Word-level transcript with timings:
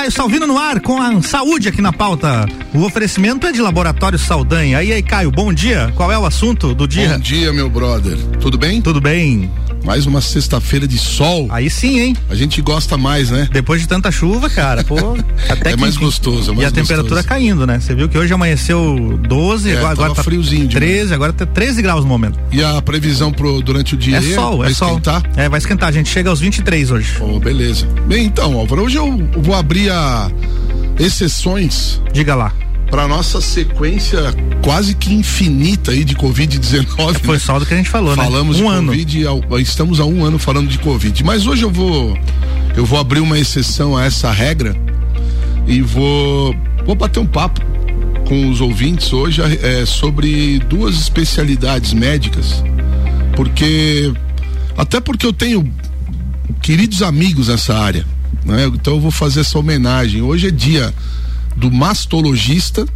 Caio 0.00 0.10
Salvino 0.10 0.46
no 0.46 0.56
ar 0.56 0.80
com 0.80 0.98
a 0.98 1.20
saúde 1.20 1.68
aqui 1.68 1.82
na 1.82 1.92
pauta. 1.92 2.46
O 2.72 2.84
oferecimento 2.84 3.46
é 3.46 3.52
de 3.52 3.60
Laboratório 3.60 4.18
Saldanha. 4.18 4.78
Aí 4.78 4.90
aí, 4.94 5.02
Caio, 5.02 5.30
bom 5.30 5.52
dia. 5.52 5.92
Qual 5.94 6.10
é 6.10 6.18
o 6.18 6.24
assunto 6.24 6.74
do 6.74 6.88
dia? 6.88 7.10
Bom 7.10 7.18
dia, 7.18 7.52
meu 7.52 7.68
brother. 7.68 8.16
Tudo 8.40 8.56
bem? 8.56 8.80
Tudo 8.80 8.98
bem. 8.98 9.50
Mais 9.84 10.06
uma 10.06 10.20
sexta-feira 10.20 10.86
de 10.86 10.98
sol. 10.98 11.46
Aí 11.50 11.70
sim, 11.70 11.98
hein? 12.00 12.16
A 12.28 12.34
gente 12.34 12.60
gosta 12.60 12.96
mais, 12.96 13.30
né? 13.30 13.48
Depois 13.52 13.80
de 13.80 13.88
tanta 13.88 14.10
chuva, 14.10 14.48
cara, 14.50 14.84
pô, 14.84 14.96
até 15.48 15.70
é 15.70 15.74
que, 15.74 15.80
mais 15.80 15.96
gostoso, 15.96 16.50
é 16.50 16.54
mais 16.54 16.58
E 16.62 16.64
a 16.64 16.70
gostoso. 16.70 16.74
temperatura 16.74 17.22
caindo, 17.22 17.66
né? 17.66 17.80
Você 17.80 17.94
viu 17.94 18.08
que 18.08 18.16
hoje 18.18 18.32
amanheceu 18.32 19.18
12, 19.26 19.70
É, 19.70 19.78
agora, 19.78 19.92
agora 19.92 20.14
tá 20.14 20.22
friozinho. 20.22 20.68
13, 20.68 21.14
agora 21.14 21.32
tá 21.32 21.46
13 21.46 21.82
graus 21.82 22.02
no 22.02 22.08
momento. 22.08 22.38
E 22.52 22.62
a 22.62 22.80
previsão 22.82 23.32
pro, 23.32 23.60
durante 23.62 23.94
o 23.94 23.96
dia? 23.96 24.18
É 24.18 24.22
sol, 24.22 24.58
vai 24.58 24.70
é 24.70 24.74
sol. 24.74 24.88
esquentar? 24.88 25.22
É, 25.36 25.48
vai 25.48 25.58
esquentar. 25.58 25.88
A 25.88 25.92
gente 25.92 26.08
chega 26.08 26.28
aos 26.30 26.40
23 26.40 26.90
hoje. 26.90 27.16
Oh, 27.20 27.38
beleza. 27.40 27.86
Bem, 28.06 28.26
então, 28.26 28.54
Álvaro, 28.58 28.82
hoje 28.82 28.96
eu 28.96 29.28
vou 29.38 29.54
abrir 29.54 29.90
a 29.90 30.30
exceções 30.98 32.00
Diga 32.12 32.34
lá. 32.34 32.52
Para 32.90 33.06
nossa 33.06 33.40
sequência 33.40 34.34
quase 34.62 34.94
que 34.94 35.14
infinita 35.14 35.92
aí 35.92 36.04
de 36.04 36.16
Covid-19. 36.16 37.20
Foi 37.24 37.34
né? 37.34 37.38
só 37.38 37.58
do 37.58 37.64
que 37.64 37.72
a 37.72 37.76
gente 37.76 37.88
falou, 37.88 38.14
Falamos 38.16 38.58
né? 38.58 38.64
Um 38.64 38.68
de 38.68 39.22
ano. 39.22 39.38
Covid, 39.38 39.62
estamos 39.62 40.00
há 40.00 40.04
um 40.04 40.24
ano 40.24 40.38
falando 40.38 40.68
de 40.68 40.78
Covid. 40.78 41.22
Mas 41.24 41.46
hoje 41.46 41.62
eu 41.62 41.70
vou 41.70 42.18
eu 42.76 42.84
vou 42.84 42.98
abrir 42.98 43.20
uma 43.20 43.38
exceção 43.38 43.96
a 43.96 44.04
essa 44.04 44.30
regra 44.30 44.76
e 45.66 45.80
vou 45.80 46.54
vou 46.84 46.94
bater 46.94 47.20
um 47.20 47.26
papo 47.26 47.60
com 48.26 48.48
os 48.50 48.60
ouvintes 48.60 49.12
hoje 49.12 49.40
é, 49.42 49.84
sobre 49.86 50.58
duas 50.60 50.96
especialidades 50.96 51.92
médicas, 51.92 52.62
porque 53.34 54.12
até 54.76 55.00
porque 55.00 55.26
eu 55.26 55.32
tenho 55.32 55.72
queridos 56.60 57.02
amigos 57.02 57.48
nessa 57.48 57.76
área, 57.76 58.04
né? 58.44 58.66
Então 58.66 58.94
eu 58.94 59.00
vou 59.00 59.10
fazer 59.10 59.40
essa 59.40 59.58
homenagem. 59.58 60.22
Hoje 60.22 60.48
é 60.48 60.50
dia 60.50 60.92
do 61.56 61.70
mastologista 61.70 62.86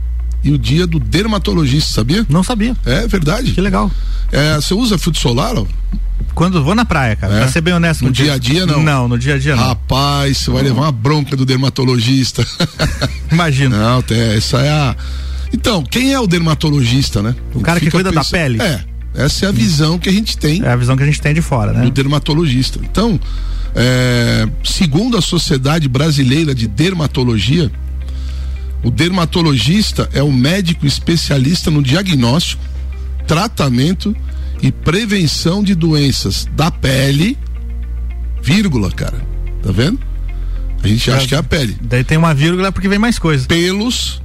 e 0.43 0.51
o 0.53 0.59
dia 0.59 0.87
do 0.87 0.99
dermatologista, 0.99 1.91
sabia? 1.93 2.27
Não 2.29 2.43
sabia. 2.43 2.77
É 2.85 3.07
verdade. 3.07 3.53
Que 3.53 3.61
legal. 3.61 3.91
É, 4.33 4.57
você 4.57 4.75
usa 4.75 4.99
filtro 4.99 5.21
solar? 5.21 5.57
ó? 5.57 5.65
Quando 6.35 6.63
vou 6.65 6.75
na 6.75 6.85
praia, 6.85 7.15
cara, 7.17 7.35
É? 7.35 7.39
pra 7.41 7.49
ser 7.49 7.61
bem 7.61 7.73
honesto. 7.75 8.03
No 8.03 8.09
contigo. 8.09 8.25
dia 8.27 8.35
a 8.35 8.39
dia, 8.39 8.67
não? 8.67 8.83
Não, 8.83 9.09
no 9.09 9.17
dia 9.19 9.35
a 9.35 9.39
dia 9.39 9.55
não. 9.55 9.65
Rapaz, 9.69 10.39
você 10.39 10.51
vai 10.51 10.63
levar 10.63 10.83
uma 10.83 10.93
bronca 10.93 11.37
do 11.37 11.47
dermatologista. 11.47 12.45
Imagina. 13.31 13.77
não, 13.79 14.05
essa 14.37 14.59
é 14.59 14.71
a. 14.71 14.97
Então, 15.53 15.83
quem 15.85 16.13
é 16.13 16.19
o 16.21 16.27
dermatologista, 16.27 17.23
né? 17.23 17.35
O 17.55 17.61
cara 17.61 17.79
que 17.79 17.91
cuida 17.91 18.11
da 18.11 18.21
pensando- 18.21 18.33
pele? 18.33 18.61
É. 18.63 18.85
Essa 19.17 19.47
é 19.47 19.49
a 19.49 19.53
visão 19.53 19.97
que 19.97 20.09
a 20.09 20.13
gente 20.13 20.37
tem 20.37 20.61
É 20.65 20.71
a 20.71 20.75
visão 20.77 20.97
que 20.97 21.03
a 21.05 21.07
gente 21.07 21.21
tem 21.21 21.33
de 21.33 21.41
fora, 21.41 21.73
né? 21.73 21.83
do 21.85 21.91
dermatologista. 21.93 22.81
Então, 22.83 23.19
é, 23.73 24.49
segundo 24.65 25.17
a 25.17 25.23
Sociedade 25.23 25.89
Brasileira 25.89 26.53
de 26.53 26.67
Dermatologia, 26.67 27.71
o 28.85 28.91
dermatologista 28.91 30.09
é 30.13 30.23
o 30.23 30.33
médico 30.33 30.87
especialista 30.87 31.71
no 31.71 31.83
diagnóstico, 31.83 32.63
tratamento 33.27 34.15
e 34.63 34.71
prevenção 34.71 35.63
de 35.63 35.75
doenças 35.75 36.47
da 36.55 36.71
pele, 36.71 37.39
vírgula, 38.43 38.91
cara. 38.91 39.27
Tá 39.63 39.73
vendo? 39.73 39.99
A 40.83 40.89
gente 40.89 41.11
acha 41.11 41.27
que 41.27 41.35
é 41.35 41.39
a 41.39 41.43
pele. 41.43 41.77
Daí 41.81 42.05
tem 42.05 42.19
uma 42.19 42.35
vírgula 42.35 42.71
porque 42.71 42.89
vem 42.89 42.99
mais 42.99 43.19
coisa. 43.19 43.47
Pelos, 43.47 44.23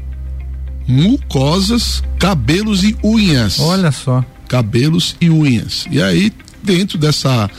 mucosas, 0.85 2.03
cabelos 2.17 2.83
e 2.83 2.97
unhas 3.02 3.59
Olha 3.59 3.91
só. 3.91 4.25
cabelos 4.47 5.15
e 5.21 5.30
unhas. 5.30 5.85
E 5.89 6.02
aí, 6.02 6.33
dentro 6.61 6.97
dessa. 6.97 7.49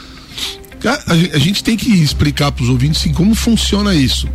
A, 1.35 1.39
gente 1.39 1.63
tem 1.63 1.77
que 1.77 1.91
explicar 1.91 2.51
para 2.53 2.63
os 2.63 2.71
ouvintes 2.71 3.01
assim, 3.01 3.13
como 3.13 3.35
funciona 3.35 3.95
isso. 3.95 4.29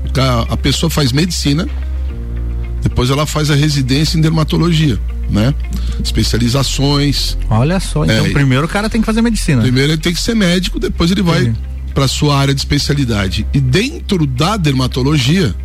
A 0.47 0.55
pessoa 0.55 0.89
faz 0.89 1.11
medicina, 1.11 1.67
depois 2.86 3.09
ela 3.09 3.25
faz 3.25 3.50
a 3.50 3.55
residência 3.55 4.16
em 4.16 4.22
dermatologia, 4.22 5.00
né? 5.28 5.55
Especializações. 6.03 7.36
Olha 7.50 7.80
só. 7.80 8.03
Então, 8.05 8.27
É, 8.27 8.30
primeiro 8.30 8.65
o 8.65 8.70
cara 8.70 8.87
tem 8.87 9.02
que 9.02 9.05
fazer 9.08 9.23
medicina. 9.23 9.64
Primeiro 9.64 9.93
ele 9.93 10.02
tem 10.02 10.14
que 10.14 10.21
ser 10.21 10.36
médico, 10.36 10.80
depois 10.80 11.09
ele 11.09 11.23
vai 11.23 11.52
para 11.95 12.08
sua 12.08 12.37
área 12.37 12.54
de 12.54 12.59
especialidade. 12.61 13.48
E 13.52 13.59
dentro 13.59 14.27
da 14.27 14.55
dermatologia 14.55 15.55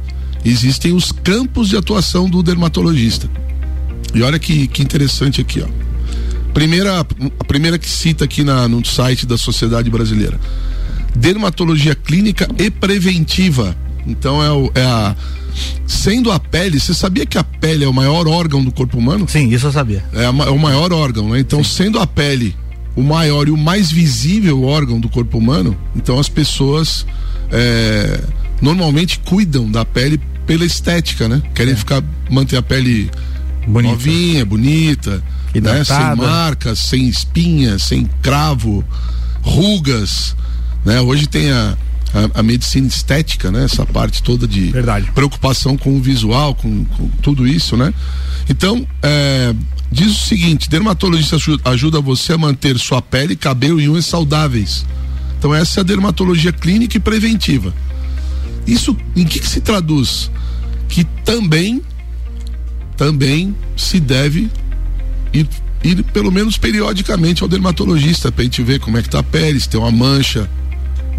existem 0.47 0.94
os 0.94 1.12
campos 1.12 1.69
de 1.69 1.77
atuação 1.77 2.27
do 2.27 2.43
dermatologista. 2.43 3.28
E 4.15 4.23
olha 4.23 4.39
que, 4.39 4.67
que 4.67 4.83
interessante 4.83 5.43
aqui, 5.43 5.62
ó. 5.62 5.69
Primeira, 6.55 7.00
a 7.00 7.44
primeira 7.44 7.78
que 7.78 7.89
cita 7.89 8.25
aqui 8.25 8.43
na, 8.43 8.67
no 8.67 8.83
site 8.84 9.27
da 9.27 9.37
Sociedade 9.37 9.91
Brasileira. 9.91 10.41
Dermatologia 11.15 11.94
clínica 11.94 12.49
e 12.59 12.71
preventiva. 12.71 13.77
Então 14.06 14.43
é, 14.43 14.50
o- 14.50 14.71
é 14.75 14.83
a. 14.84 15.16
Sendo 15.87 16.31
a 16.31 16.38
pele, 16.38 16.78
você 16.78 16.94
sabia 16.94 17.27
que 17.27 17.37
a 17.37 17.44
pele 17.44 17.84
é 17.84 17.88
o 17.88 17.93
maior 17.93 18.27
órgão 18.28 18.62
do 18.65 18.71
corpo 18.71 18.97
humano? 18.97 19.28
Sim, 19.28 19.49
isso 19.49 19.66
eu 19.66 19.72
sabia. 19.72 20.05
É, 20.12 20.25
a 20.25 20.28
é 20.28 20.50
o 20.50 20.59
maior 20.59 20.93
órgão, 20.93 21.28
né? 21.31 21.41
Então, 21.41 21.62
sendo 21.65 21.99
a 21.99 22.06
pele 22.06 22.55
o 22.97 23.03
maior 23.03 23.47
e 23.49 23.50
o 23.50 23.56
mais 23.56 23.91
visível 23.91 24.62
órgão 24.65 24.99
do 25.00 25.09
corpo 25.09 25.38
humano, 25.38 25.77
então 25.94 26.19
as 26.19 26.28
pessoas 26.28 27.06
é, 27.50 28.21
normalmente 28.61 29.19
cuidam 29.21 29.71
da 29.71 29.84
pele 29.84 30.21
pela 30.47 30.65
estética, 30.65 31.28
né? 31.28 31.43
Querem 31.55 31.75
ficar, 31.77 32.03
manter 32.31 32.56
a 32.56 32.62
pele 32.62 33.11
Bonito. 33.67 33.93
novinha, 33.93 34.44
bonita, 34.44 35.22
né? 35.55 35.84
Sem 35.84 36.17
marcas, 36.17 36.78
sem 36.78 37.09
espinhas, 37.09 37.82
sem 37.82 38.09
cravo, 38.22 38.84
rugas, 39.43 40.34
né? 40.84 41.00
Hoje 41.00 41.27
tem 41.27 41.50
a, 41.50 41.77
a, 42.15 42.41
a 42.41 42.43
medicina 42.43 42.87
estética, 42.87 43.50
né? 43.50 43.65
Essa 43.65 43.84
parte 43.87 44.22
toda 44.22 44.47
de 44.47 44.71
Verdade. 44.71 45.10
preocupação 45.12 45.76
com 45.76 45.97
o 45.97 46.00
visual, 46.00 46.54
com, 46.54 46.84
com 46.84 47.09
tudo 47.22 47.47
isso, 47.47 47.76
né? 47.76 47.93
Então, 48.48 48.87
é, 49.03 49.54
diz 49.91 50.09
o 50.10 50.26
seguinte: 50.26 50.69
dermatologista 50.69 51.37
aju- 51.37 51.60
ajuda 51.65 52.00
você 52.00 52.32
a 52.32 52.38
manter 52.38 52.78
sua 52.78 53.00
pele, 53.00 53.37
cabelo 53.37 53.81
e 53.81 53.88
unhas 53.88 54.06
saudáveis. 54.06 54.84
Então, 55.38 55.54
essa 55.54 55.81
é 55.81 55.82
a 55.82 55.84
dermatologia 55.84 56.53
clínica 56.53 56.97
e 56.97 57.00
preventiva. 57.00 57.72
Isso 58.66 58.97
em 59.16 59.25
que, 59.25 59.41
que 59.41 59.49
se 59.49 59.60
traduz? 59.60 60.31
Que 60.88 61.03
também, 61.25 61.81
também 62.97 63.54
se 63.76 63.99
deve 63.99 64.50
ir, 65.32 65.49
ir 65.82 66.03
pelo 66.12 66.31
menos 66.31 66.59
periodicamente 66.59 67.43
ao 67.43 67.49
dermatologista 67.49 68.31
para 68.31 68.43
a 68.43 68.44
gente 68.44 68.62
ver 68.62 68.81
como 68.81 68.99
é 68.99 69.03
que 69.03 69.09
tá 69.09 69.20
a 69.20 69.22
pele, 69.22 69.59
se 69.59 69.69
tem 69.69 69.81
uma 69.81 69.91
mancha 69.91 70.49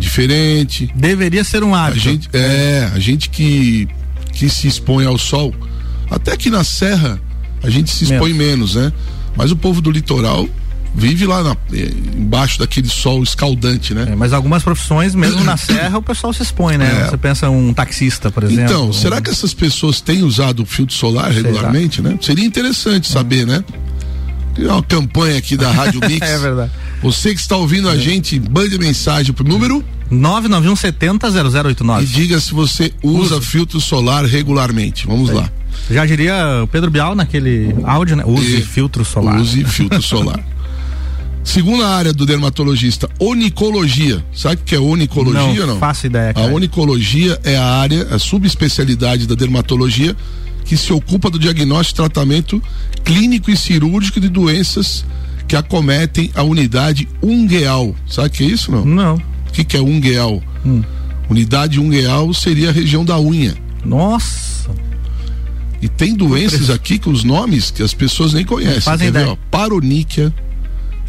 diferente, 0.02 0.92
Deveria 0.96 1.44
ser 1.44 1.64
um 1.64 1.74
a 1.74 1.86
hábito. 1.86 2.00
gente, 2.02 2.30
é, 2.34 2.90
a 2.94 3.00
gente 3.00 3.30
que, 3.30 3.88
que 4.34 4.50
se 4.50 4.68
expõe 4.68 5.06
ao 5.06 5.18
sol, 5.18 5.54
até 6.10 6.36
que 6.36 6.50
na 6.50 6.64
serra 6.64 7.22
a 7.64 7.70
gente 7.70 7.92
se 7.92 8.06
expõe 8.06 8.34
menos, 8.34 8.76
né? 8.76 8.92
Mas 9.36 9.52
o 9.52 9.56
povo 9.56 9.80
do 9.82 9.90
litoral 9.92 10.48
vive 10.94 11.26
lá 11.26 11.42
na- 11.42 11.56
eh, 11.72 11.90
embaixo 12.18 12.60
daquele 12.60 12.90
sol 12.90 13.24
escaldante, 13.24 13.94
né? 13.94 14.08
É, 14.12 14.16
mas 14.16 14.34
algumas 14.34 14.62
profissões, 14.62 15.16
mesmo 15.16 15.42
na 15.44 15.56
serra, 15.56 15.98
o 15.98 16.02
pessoal 16.02 16.34
se 16.34 16.44
expõe, 16.44 16.78
né? 16.78 17.04
É. 17.06 17.10
Você 17.10 17.18
pensa 17.18 17.50
um 17.50 17.74
taxista, 17.74 18.30
por 18.30 18.44
exemplo. 18.44 18.64
Então, 18.64 18.92
será 18.92 19.22
que 19.22 19.30
essas 19.30 19.54
pessoas 19.54 20.02
têm 20.02 20.24
usado 20.24 20.64
o 20.64 20.66
filtro 20.66 20.94
solar 20.94 21.32
regularmente, 21.32 22.02
né? 22.02 22.18
Seria 22.20 22.44
interessante 22.44 23.08
saber, 23.08 23.46
né? 23.48 23.64
Criar 24.56 24.74
uma 24.74 24.84
campanha 24.84 25.38
aqui 25.38 25.56
da 25.58 25.72
Rádio 25.72 26.00
Mix. 26.08 26.22
É 26.28 26.38
verdade. 26.38 26.72
Você 27.02 27.34
que 27.34 27.40
está 27.40 27.56
ouvindo 27.58 27.88
a 27.90 27.98
gente, 27.98 28.40
mande 28.40 28.78
mensagem 28.78 29.34
pro 29.34 29.48
número 29.48 29.84
991 30.10 30.76
70 30.76 31.28
e 31.28 31.32
0089. 31.32 32.06
diga 32.06 32.40
se 32.40 32.54
você 32.54 32.92
usa 33.02 33.42
filtro 33.42 33.80
solar 33.80 34.26
regularmente. 34.26 35.08
Vamos 35.08 35.30
lá. 35.30 35.50
Já 35.90 36.06
diria 36.06 36.62
o 36.64 36.68
Pedro 36.68 36.92
Bial 36.92 37.16
naquele 37.16 37.74
áudio, 37.86 38.16
né? 38.18 38.24
Use 38.26 38.58
E- 38.58 38.62
filtro 38.62 39.06
solar. 39.06 39.40
Use 39.40 39.64
filtro 39.64 40.02
solar. 40.02 40.40
Segunda 41.44 41.88
área 41.88 42.14
do 42.14 42.24
dermatologista, 42.24 43.10
onicologia. 43.18 44.24
Sabe 44.32 44.56
o 44.56 44.60
que 44.64 44.76
é 44.76 44.80
onicologia 44.80 45.62
ou 45.62 45.68
não? 45.68 45.80
faço 45.80 46.06
ideia, 46.06 46.30
A 46.30 46.34
cara. 46.36 46.54
onicologia 46.54 47.40
é 47.44 47.58
a 47.58 47.66
área, 47.66 48.08
a 48.14 48.20
subespecialidade 48.20 49.26
da 49.26 49.34
dermatologia 49.34 50.16
que 50.66 50.78
se 50.78 50.94
ocupa 50.94 51.30
do 51.30 51.40
diagnóstico 51.40 51.96
e 51.96 52.04
tratamento 52.04 52.64
clínico 53.04 53.52
e 53.52 53.58
cirúrgico 53.58 54.20
de 54.20 54.30
doenças 54.30 55.06
que 55.48 55.56
acometem 55.56 56.32
a 56.34 56.44
unidade 56.44 57.08
ungueal. 57.22 57.96
Sabe 58.08 58.28
o 58.28 58.32
que 58.32 58.44
é 58.44 58.48
isso 58.48 58.72
não? 58.72 58.86
Não. 58.86 59.16
O 59.16 59.52
que, 59.52 59.64
que 59.64 59.76
é 59.76 59.82
ungueal? 59.82 60.42
Hum. 60.66 60.82
Unidade 61.30 61.80
ungueal 61.80 62.34
seria 62.34 62.70
a 62.70 62.72
região 62.72 63.04
da 63.04 63.20
unha. 63.20 63.56
Nossa. 63.84 64.72
E 65.82 65.90
tem 65.90 66.16
doenças 66.16 66.70
aqui 66.70 67.00
que 67.00 67.10
os 67.10 67.24
nomes 67.24 67.72
que 67.72 67.82
as 67.82 67.94
pessoas 67.94 68.34
nem 68.34 68.46
conhecem. 68.46 68.82
fazem 68.82 69.12
ver, 69.12 69.22
ideia. 69.22 69.34
ó? 69.34 69.38
Paroníquia, 69.50 70.34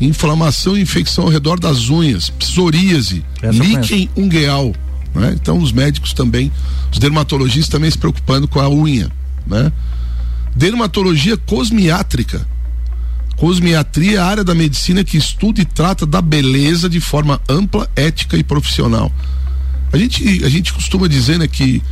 inflamação 0.00 0.76
e 0.76 0.80
infecção 0.80 1.24
ao 1.24 1.30
redor 1.30 1.60
das 1.60 1.90
unhas, 1.90 2.30
psoríase, 2.30 3.24
líquen 3.42 4.08
ungueal. 4.16 4.74
Né? 5.14 5.36
Então 5.40 5.58
os 5.58 5.72
médicos 5.72 6.12
também, 6.12 6.50
os 6.90 6.98
dermatologistas 6.98 7.68
também 7.68 7.90
se 7.90 7.98
preocupando 7.98 8.48
com 8.48 8.60
a 8.60 8.68
unha. 8.68 9.10
Né? 9.46 9.72
Dermatologia 10.54 11.36
cosmiátrica. 11.36 12.46
Cosmiatria 13.36 14.18
é 14.18 14.20
a 14.20 14.26
área 14.26 14.44
da 14.44 14.54
medicina 14.54 15.02
que 15.02 15.16
estuda 15.16 15.60
e 15.60 15.64
trata 15.64 16.06
da 16.06 16.20
beleza 16.20 16.88
de 16.88 17.00
forma 17.00 17.40
ampla, 17.48 17.90
ética 17.96 18.36
e 18.36 18.44
profissional. 18.44 19.10
A 19.92 19.96
gente, 19.96 20.44
a 20.44 20.48
gente 20.48 20.72
costuma 20.72 21.08
dizer 21.08 21.38
né, 21.38 21.46
que 21.48 21.82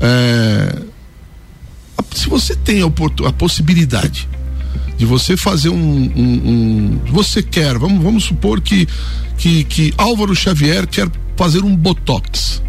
É, 0.00 0.82
se 2.14 2.28
você 2.28 2.54
tem 2.54 2.82
a, 2.82 2.86
a, 2.86 3.32
possibilidade 3.32 4.28
de 4.98 5.06
você 5.06 5.36
fazer 5.36 5.68
um, 5.68 5.76
um, 5.76 6.50
um, 6.50 7.00
você 7.06 7.42
quer, 7.42 7.78
vamos, 7.78 8.02
vamos 8.02 8.24
supor 8.24 8.60
que, 8.60 8.86
que 9.38 9.64
que 9.64 9.94
Álvaro 9.96 10.34
Xavier 10.34 10.86
quer 10.86 11.08
fazer 11.36 11.62
um 11.64 11.74
botox, 11.74 12.62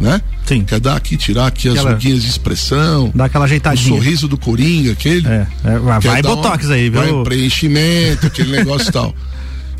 né? 0.00 0.20
Sim. 0.44 0.64
Quer 0.64 0.80
dar 0.80 0.96
aqui, 0.96 1.16
tirar 1.16 1.46
aqui 1.46 1.68
aquela, 1.68 1.90
as 1.90 1.94
ruguinhas 1.94 2.22
de 2.22 2.28
expressão. 2.28 3.10
Dar 3.14 3.26
aquela 3.26 3.44
ajeitadinha. 3.44 3.94
O 3.94 3.98
sorriso 3.98 4.28
do 4.28 4.36
Coringa, 4.36 4.92
aquele. 4.92 5.26
É, 5.26 5.46
é 5.64 5.78
vai 6.00 6.22
botox 6.22 6.66
uma, 6.66 6.74
aí, 6.74 6.90
viu? 6.90 7.00
Vai 7.00 7.24
preenchimento, 7.24 8.26
aquele 8.26 8.52
negócio 8.52 8.88
e 8.88 8.92
tal. 8.92 9.14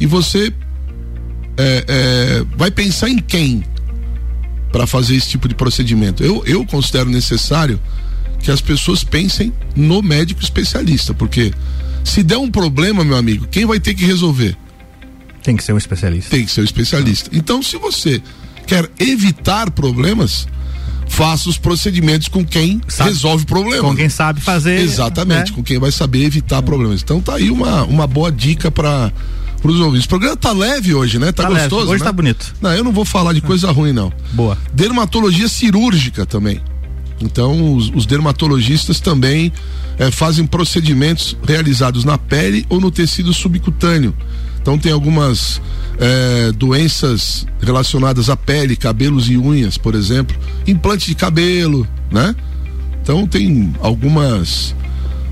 E 0.00 0.06
você 0.06 0.52
é, 1.56 1.84
é, 1.86 2.44
vai 2.56 2.68
pensar 2.68 3.08
em 3.08 3.18
quem 3.18 3.64
para 4.72 4.88
fazer 4.88 5.14
esse 5.14 5.28
tipo 5.28 5.46
de 5.48 5.54
procedimento? 5.54 6.24
Eu, 6.24 6.42
eu 6.46 6.66
considero 6.66 7.08
necessário 7.08 7.80
que 8.40 8.50
as 8.50 8.60
pessoas 8.60 9.04
pensem 9.04 9.52
no 9.76 10.02
médico 10.02 10.42
especialista, 10.42 11.14
porque 11.14 11.52
se 12.02 12.24
der 12.24 12.38
um 12.38 12.50
problema, 12.50 13.04
meu 13.04 13.16
amigo, 13.16 13.46
quem 13.50 13.64
vai 13.64 13.78
ter 13.78 13.94
que 13.94 14.04
resolver? 14.04 14.56
Tem 15.42 15.56
que 15.56 15.62
ser 15.62 15.72
um 15.72 15.78
especialista. 15.78 16.30
Tem 16.30 16.44
que 16.44 16.50
ser 16.50 16.62
um 16.62 16.64
especialista. 16.64 17.30
Então, 17.32 17.62
se 17.62 17.76
você 17.76 18.20
quer 18.66 18.90
evitar 18.98 19.70
problemas, 19.70 20.46
faça 21.08 21.48
os 21.48 21.58
procedimentos 21.58 22.28
com 22.28 22.44
quem 22.44 22.80
sabe, 22.88 23.10
resolve 23.10 23.46
problemas. 23.46 23.80
Com 23.80 23.96
quem 23.96 24.08
sabe 24.08 24.40
fazer. 24.40 24.80
Exatamente, 24.80 25.50
né? 25.50 25.56
com 25.56 25.62
quem 25.62 25.78
vai 25.78 25.92
saber 25.92 26.24
evitar 26.24 26.58
é. 26.58 26.62
problemas. 26.62 27.02
Então 27.02 27.20
tá 27.20 27.34
aí 27.34 27.50
uma, 27.50 27.84
uma 27.84 28.06
boa 28.06 28.30
dica 28.32 28.70
para 28.70 29.12
os 29.62 29.80
ouvintes. 29.80 30.06
O 30.06 30.08
programa 30.08 30.36
tá 30.36 30.52
leve 30.52 30.94
hoje, 30.94 31.18
né? 31.18 31.32
Tá, 31.32 31.44
tá 31.44 31.48
gostoso. 31.50 31.76
Leve. 31.82 31.92
Hoje 31.92 32.00
né? 32.00 32.06
tá 32.06 32.12
bonito. 32.12 32.54
Não, 32.60 32.72
eu 32.72 32.84
não 32.84 32.92
vou 32.92 33.04
falar 33.04 33.32
de 33.32 33.40
coisa 33.40 33.70
ruim, 33.70 33.92
não. 33.92 34.12
Boa. 34.32 34.58
Dermatologia 34.72 35.48
cirúrgica 35.48 36.26
também. 36.26 36.60
Então, 37.20 37.74
os, 37.74 37.90
os 37.94 38.06
dermatologistas 38.06 39.00
também 39.00 39.52
eh, 39.98 40.10
fazem 40.10 40.44
procedimentos 40.44 41.36
realizados 41.46 42.04
na 42.04 42.18
pele 42.18 42.66
ou 42.68 42.80
no 42.80 42.90
tecido 42.90 43.32
subcutâneo 43.32 44.14
então 44.64 44.78
tem 44.78 44.90
algumas 44.90 45.60
é, 45.98 46.50
doenças 46.52 47.46
relacionadas 47.60 48.30
à 48.30 48.36
pele, 48.36 48.76
cabelos 48.76 49.28
e 49.28 49.36
unhas, 49.36 49.76
por 49.76 49.94
exemplo, 49.94 50.34
implante 50.66 51.06
de 51.06 51.14
cabelo, 51.14 51.86
né? 52.10 52.34
Então 53.02 53.26
tem 53.26 53.74
algumas. 53.78 54.74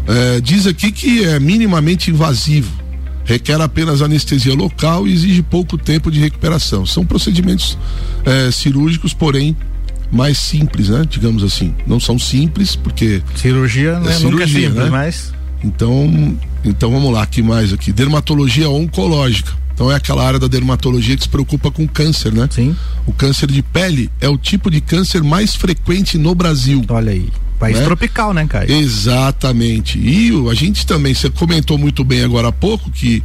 É, 0.06 0.38
diz 0.38 0.66
aqui 0.66 0.92
que 0.92 1.24
é 1.24 1.40
minimamente 1.40 2.10
invasivo, 2.10 2.70
requer 3.24 3.58
apenas 3.58 4.02
anestesia 4.02 4.52
local 4.52 5.08
e 5.08 5.14
exige 5.14 5.40
pouco 5.40 5.78
tempo 5.78 6.10
de 6.10 6.20
recuperação. 6.20 6.84
São 6.84 7.06
procedimentos 7.06 7.78
é, 8.26 8.50
cirúrgicos, 8.50 9.14
porém 9.14 9.56
mais 10.10 10.36
simples, 10.36 10.90
né? 10.90 11.06
Digamos 11.08 11.42
assim. 11.42 11.74
Não 11.86 11.98
são 11.98 12.18
simples, 12.18 12.76
porque. 12.76 13.22
Cirurgia, 13.34 13.98
né? 13.98 14.12
Cirurgia, 14.12 14.30
Nunca 14.30 14.44
é 14.44 14.46
simples, 14.46 14.74
né? 14.74 14.90
mas. 14.90 15.32
Então, 15.64 16.36
então 16.64 16.90
vamos 16.90 17.12
lá, 17.12 17.26
que 17.26 17.42
mais 17.42 17.72
aqui? 17.72 17.92
Dermatologia 17.92 18.68
oncológica. 18.68 19.52
Então 19.74 19.90
é 19.90 19.94
aquela 19.94 20.24
área 20.24 20.38
da 20.38 20.46
dermatologia 20.46 21.16
que 21.16 21.22
se 21.22 21.28
preocupa 21.28 21.70
com 21.70 21.88
câncer, 21.88 22.32
né? 22.32 22.48
Sim. 22.50 22.76
O 23.06 23.12
câncer 23.12 23.50
de 23.50 23.62
pele 23.62 24.10
é 24.20 24.28
o 24.28 24.36
tipo 24.36 24.70
de 24.70 24.80
câncer 24.80 25.22
mais 25.22 25.54
frequente 25.54 26.18
no 26.18 26.34
Brasil. 26.34 26.84
Olha 26.88 27.12
aí. 27.12 27.28
País 27.58 27.78
né? 27.78 27.84
tropical, 27.84 28.34
né, 28.34 28.46
Caio? 28.46 28.70
Exatamente. 28.70 29.98
E 29.98 30.30
a 30.50 30.54
gente 30.54 30.86
também, 30.86 31.14
você 31.14 31.30
comentou 31.30 31.78
muito 31.78 32.04
bem 32.04 32.22
agora 32.22 32.48
há 32.48 32.52
pouco 32.52 32.90
que 32.90 33.22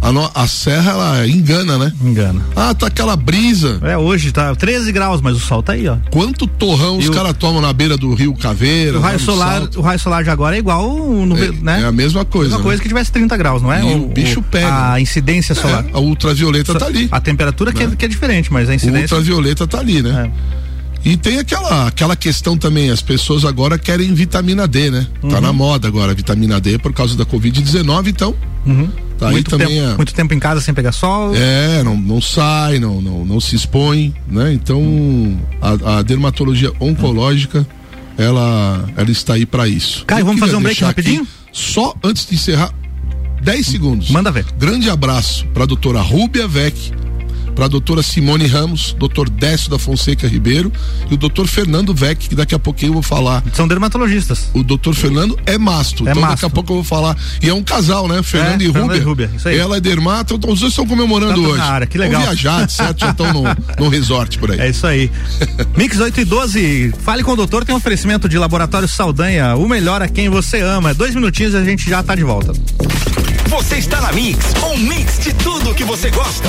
a, 0.00 0.12
no, 0.12 0.30
a 0.34 0.46
serra, 0.46 0.92
ela 0.92 1.28
engana, 1.28 1.78
né? 1.78 1.92
Engana. 2.02 2.40
Ah, 2.56 2.74
tá 2.74 2.86
aquela 2.86 3.16
brisa. 3.16 3.78
É, 3.82 3.96
hoje 3.96 4.32
tá 4.32 4.54
13 4.54 4.90
graus, 4.92 5.20
mas 5.20 5.36
o 5.36 5.40
sol 5.40 5.62
tá 5.62 5.72
aí, 5.72 5.86
ó. 5.86 5.96
Quanto 6.10 6.46
torrão 6.46 6.96
e 6.96 7.00
os 7.00 7.08
o... 7.08 7.12
caras 7.12 7.34
tomam 7.36 7.60
na 7.60 7.72
beira 7.72 7.96
do 7.96 8.14
rio 8.14 8.34
Caveira? 8.34 8.98
O 8.98 9.00
raio 9.00 9.20
solar, 9.20 9.62
o 9.76 9.80
raio 9.80 9.98
solar 9.98 10.24
de 10.24 10.30
agora 10.30 10.56
é 10.56 10.58
igual 10.58 10.88
no, 10.88 11.36
é, 11.36 11.52
né? 11.60 11.82
É 11.82 11.84
a 11.84 11.92
mesma 11.92 12.24
coisa. 12.24 12.46
A 12.46 12.48
mesma 12.48 12.58
né? 12.58 12.64
coisa 12.64 12.82
que 12.82 12.88
tivesse 12.88 13.12
30 13.12 13.36
graus, 13.36 13.62
não 13.62 13.72
é? 13.72 13.82
E 13.82 13.94
o, 13.94 14.04
o 14.04 14.08
bicho 14.08 14.42
pega. 14.42 14.92
A 14.92 15.00
incidência 15.00 15.54
solar. 15.54 15.84
É, 15.84 15.90
a 15.92 16.00
ultravioleta 16.00 16.74
tá 16.74 16.86
ali. 16.86 17.08
A 17.10 17.20
temperatura 17.20 17.72
que, 17.72 17.82
é, 17.82 17.86
né? 17.86 17.96
que, 17.96 18.04
é, 18.04 18.08
diferente, 18.08 18.52
mas 18.52 18.68
a 18.68 18.74
incidência. 18.74 19.14
O 19.14 19.18
ultravioleta 19.18 19.66
tá 19.66 19.78
ali, 19.78 20.02
né? 20.02 20.30
É. 20.56 20.59
E 21.04 21.16
tem 21.16 21.38
aquela, 21.38 21.88
aquela 21.88 22.14
questão 22.14 22.56
também, 22.56 22.90
as 22.90 23.00
pessoas 23.00 23.44
agora 23.44 23.78
querem 23.78 24.12
vitamina 24.12 24.68
D, 24.68 24.90
né? 24.90 25.06
Tá 25.20 25.26
uhum. 25.26 25.32
Tá 25.32 25.40
na 25.40 25.52
moda 25.52 25.88
agora, 25.88 26.12
vitamina 26.14 26.60
D 26.60 26.78
por 26.78 26.92
causa 26.92 27.16
da 27.16 27.24
Covid-19, 27.24 28.08
então. 28.08 28.34
Uhum. 28.66 28.88
Tá 29.18 29.30
muito, 29.30 29.56
tempo, 29.56 29.70
é... 29.70 29.96
muito 29.96 30.14
tempo 30.14 30.32
em 30.32 30.38
casa 30.38 30.60
sem 30.60 30.72
pegar 30.72 30.92
sol. 30.92 31.34
É, 31.34 31.82
não, 31.82 31.96
não 31.96 32.20
sai, 32.20 32.78
não, 32.78 33.00
não, 33.02 33.24
não 33.24 33.40
se 33.40 33.54
expõe, 33.54 34.14
né? 34.26 34.52
Então, 34.52 35.38
a, 35.60 35.98
a 35.98 36.02
dermatologia 36.02 36.72
oncológica, 36.80 37.66
ela, 38.16 38.88
ela 38.96 39.10
está 39.10 39.34
aí 39.34 39.44
para 39.44 39.68
isso. 39.68 40.04
Caio, 40.06 40.24
vamos 40.24 40.40
fazer 40.40 40.56
um 40.56 40.62
break 40.62 40.82
rapidinho? 40.82 41.26
Só 41.52 41.94
antes 42.02 42.26
de 42.26 42.34
encerrar, 42.34 42.72
10 43.42 43.66
segundos. 43.66 44.10
Manda 44.10 44.30
ver. 44.30 44.46
Grande 44.58 44.88
abraço 44.88 45.46
para 45.48 45.64
a 45.64 45.66
doutora 45.66 46.00
Rúbia 46.00 46.46
Vec, 46.46 46.92
para 47.60 47.66
a 47.66 47.68
doutora 47.68 48.02
Simone 48.02 48.46
Ramos, 48.46 48.96
doutor 48.98 49.28
Décio 49.28 49.68
da 49.68 49.78
Fonseca 49.78 50.26
Ribeiro 50.26 50.72
e 51.10 51.12
o 51.12 51.16
doutor 51.18 51.46
Fernando 51.46 51.92
Vec, 51.92 52.26
que 52.26 52.34
daqui 52.34 52.54
a 52.54 52.58
pouquinho 52.58 52.88
eu 52.88 52.94
vou 52.94 53.02
falar. 53.02 53.44
São 53.52 53.68
dermatologistas. 53.68 54.48
O 54.54 54.62
doutor 54.62 54.94
Fernando 54.94 55.38
é 55.44 55.58
masto, 55.58 56.08
é 56.08 56.10
então 56.10 56.22
masto. 56.22 56.36
daqui 56.36 56.46
a 56.46 56.48
pouco 56.48 56.72
eu 56.72 56.76
vou 56.76 56.84
falar. 56.84 57.14
E 57.42 57.50
é 57.50 57.52
um 57.52 57.62
casal, 57.62 58.08
né? 58.08 58.22
Fernando 58.22 58.62
é, 58.62 58.64
e 58.64 58.68
Rúbia. 58.68 59.02
Rúbia. 59.02 59.30
Isso 59.36 59.46
aí. 59.46 59.58
Ela 59.58 59.76
é 59.76 59.80
dermato, 59.80 60.36
então 60.36 60.50
os 60.50 60.60
dois 60.60 60.72
estão 60.72 60.86
comemorando 60.86 61.38
hoje. 61.38 61.58
Na 61.58 61.64
área, 61.66 61.86
que 61.86 61.98
legal. 61.98 62.22
Vão 62.22 62.30
viajar, 62.30 62.70
certo? 62.70 63.00
Já 63.00 63.10
estão 63.10 63.30
no, 63.30 63.42
no 63.78 63.90
resort 63.90 64.38
por 64.38 64.52
aí. 64.52 64.58
É 64.58 64.70
isso 64.70 64.86
aí. 64.86 65.10
Mix 65.76 66.00
8 66.00 66.18
e 66.18 66.24
12, 66.24 66.94
fale 67.02 67.22
com 67.22 67.32
o 67.32 67.36
doutor, 67.36 67.66
tem 67.66 67.74
um 67.74 67.78
oferecimento 67.78 68.26
de 68.26 68.38
Laboratório 68.38 68.88
Saldanha, 68.88 69.54
o 69.56 69.68
melhor 69.68 70.00
a 70.00 70.08
quem 70.08 70.30
você 70.30 70.62
ama. 70.62 70.94
Dois 70.94 71.14
minutinhos 71.14 71.52
e 71.52 71.58
a 71.58 71.64
gente 71.64 71.90
já 71.90 72.00
está 72.00 72.14
de 72.14 72.24
volta. 72.24 72.54
Você 73.50 73.78
está 73.78 74.00
na 74.00 74.12
Mix, 74.12 74.46
um 74.62 74.76
mix 74.76 75.18
de 75.18 75.34
tudo 75.34 75.74
que 75.74 75.82
você 75.82 76.08
gosta. 76.08 76.48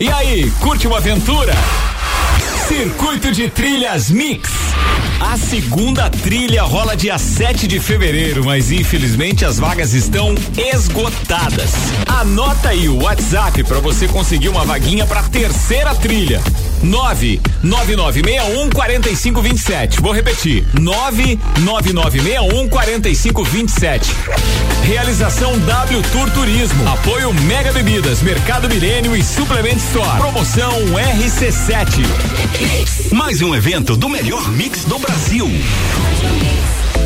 E 0.00 0.10
aí, 0.10 0.50
curte 0.60 0.88
uma 0.88 0.98
aventura? 0.98 1.54
Circuito 2.66 3.30
de 3.30 3.48
Trilhas 3.48 4.10
Mix. 4.10 4.50
A 5.20 5.38
segunda 5.38 6.10
trilha 6.10 6.64
rola 6.64 6.96
dia 6.96 7.16
7 7.16 7.68
de 7.68 7.78
fevereiro, 7.78 8.44
mas 8.44 8.72
infelizmente 8.72 9.44
as 9.44 9.60
vagas 9.60 9.94
estão 9.94 10.34
esgotadas. 10.58 11.70
Anota 12.08 12.70
aí 12.70 12.88
o 12.88 13.04
WhatsApp 13.04 13.62
para 13.62 13.78
você 13.78 14.08
conseguir 14.08 14.48
uma 14.48 14.64
vaguinha 14.64 15.06
para 15.06 15.22
terceira 15.22 15.94
trilha. 15.94 16.42
99961 16.82 18.70
4527. 18.70 20.00
Vou 20.00 20.12
repetir. 20.12 20.64
99961 20.80 22.68
4527. 22.68 24.10
Realização 24.84 25.58
W 25.58 26.02
Tour 26.12 26.30
Turismo. 26.30 26.88
Apoio 26.88 27.32
Mega 27.32 27.72
Bebidas, 27.72 28.20
Mercado 28.22 28.68
Milênio 28.68 29.16
e 29.16 29.22
Suplement 29.22 29.76
Store. 29.76 30.18
Promoção 30.18 30.72
RC7. 31.18 32.04
Mais 33.12 33.40
um 33.42 33.54
evento 33.54 33.96
do 33.96 34.08
melhor 34.08 34.50
mix 34.50 34.84
do 34.84 34.98
Brasil. 34.98 35.50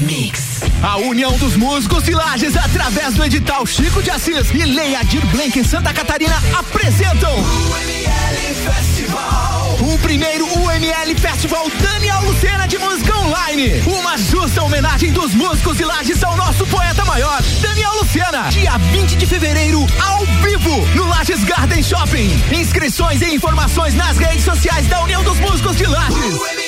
Mix. 0.00 0.60
A 0.82 0.96
União 0.96 1.32
dos 1.38 1.56
Músicos 1.56 2.04
de 2.04 2.12
Lages, 2.12 2.56
através 2.56 3.14
do 3.14 3.24
edital 3.24 3.64
Chico 3.66 4.02
de 4.02 4.10
Assis 4.10 4.50
e 4.52 4.64
Leia 4.64 5.02
Dir 5.04 5.24
Blank 5.26 5.58
em 5.58 5.64
Santa 5.64 5.92
Catarina, 5.92 6.36
apresentam 6.58 7.32
o 7.32 7.76
ML 7.76 8.54
Festival. 8.54 9.78
o 9.80 9.98
primeiro 9.98 10.46
UML 10.46 11.14
Festival 11.18 11.70
Daniel 11.80 12.20
Lucena 12.22 12.66
de 12.66 12.78
Música 12.78 13.16
Online. 13.18 13.82
Uma 13.86 14.16
justa 14.16 14.62
homenagem 14.62 15.12
dos 15.12 15.34
músicos 15.34 15.76
de 15.76 15.84
Lages 15.84 16.22
ao 16.22 16.36
nosso 16.36 16.66
poeta 16.66 17.04
maior, 17.04 17.40
Daniel 17.60 17.92
Lucena. 18.00 18.48
Dia 18.50 18.78
20 18.78 19.16
de 19.16 19.26
fevereiro, 19.26 19.86
ao 20.00 20.24
vivo, 20.42 20.86
no 20.96 21.06
Lages 21.06 21.44
Garden 21.44 21.82
Shopping. 21.82 22.30
Inscrições 22.52 23.20
e 23.22 23.34
informações 23.34 23.94
nas 23.94 24.16
redes 24.16 24.44
sociais 24.44 24.86
da 24.88 25.02
União 25.02 25.22
dos 25.22 25.38
Músicos 25.38 25.76
de 25.76 25.86
Lages. 25.86 26.34
UML 26.34 26.61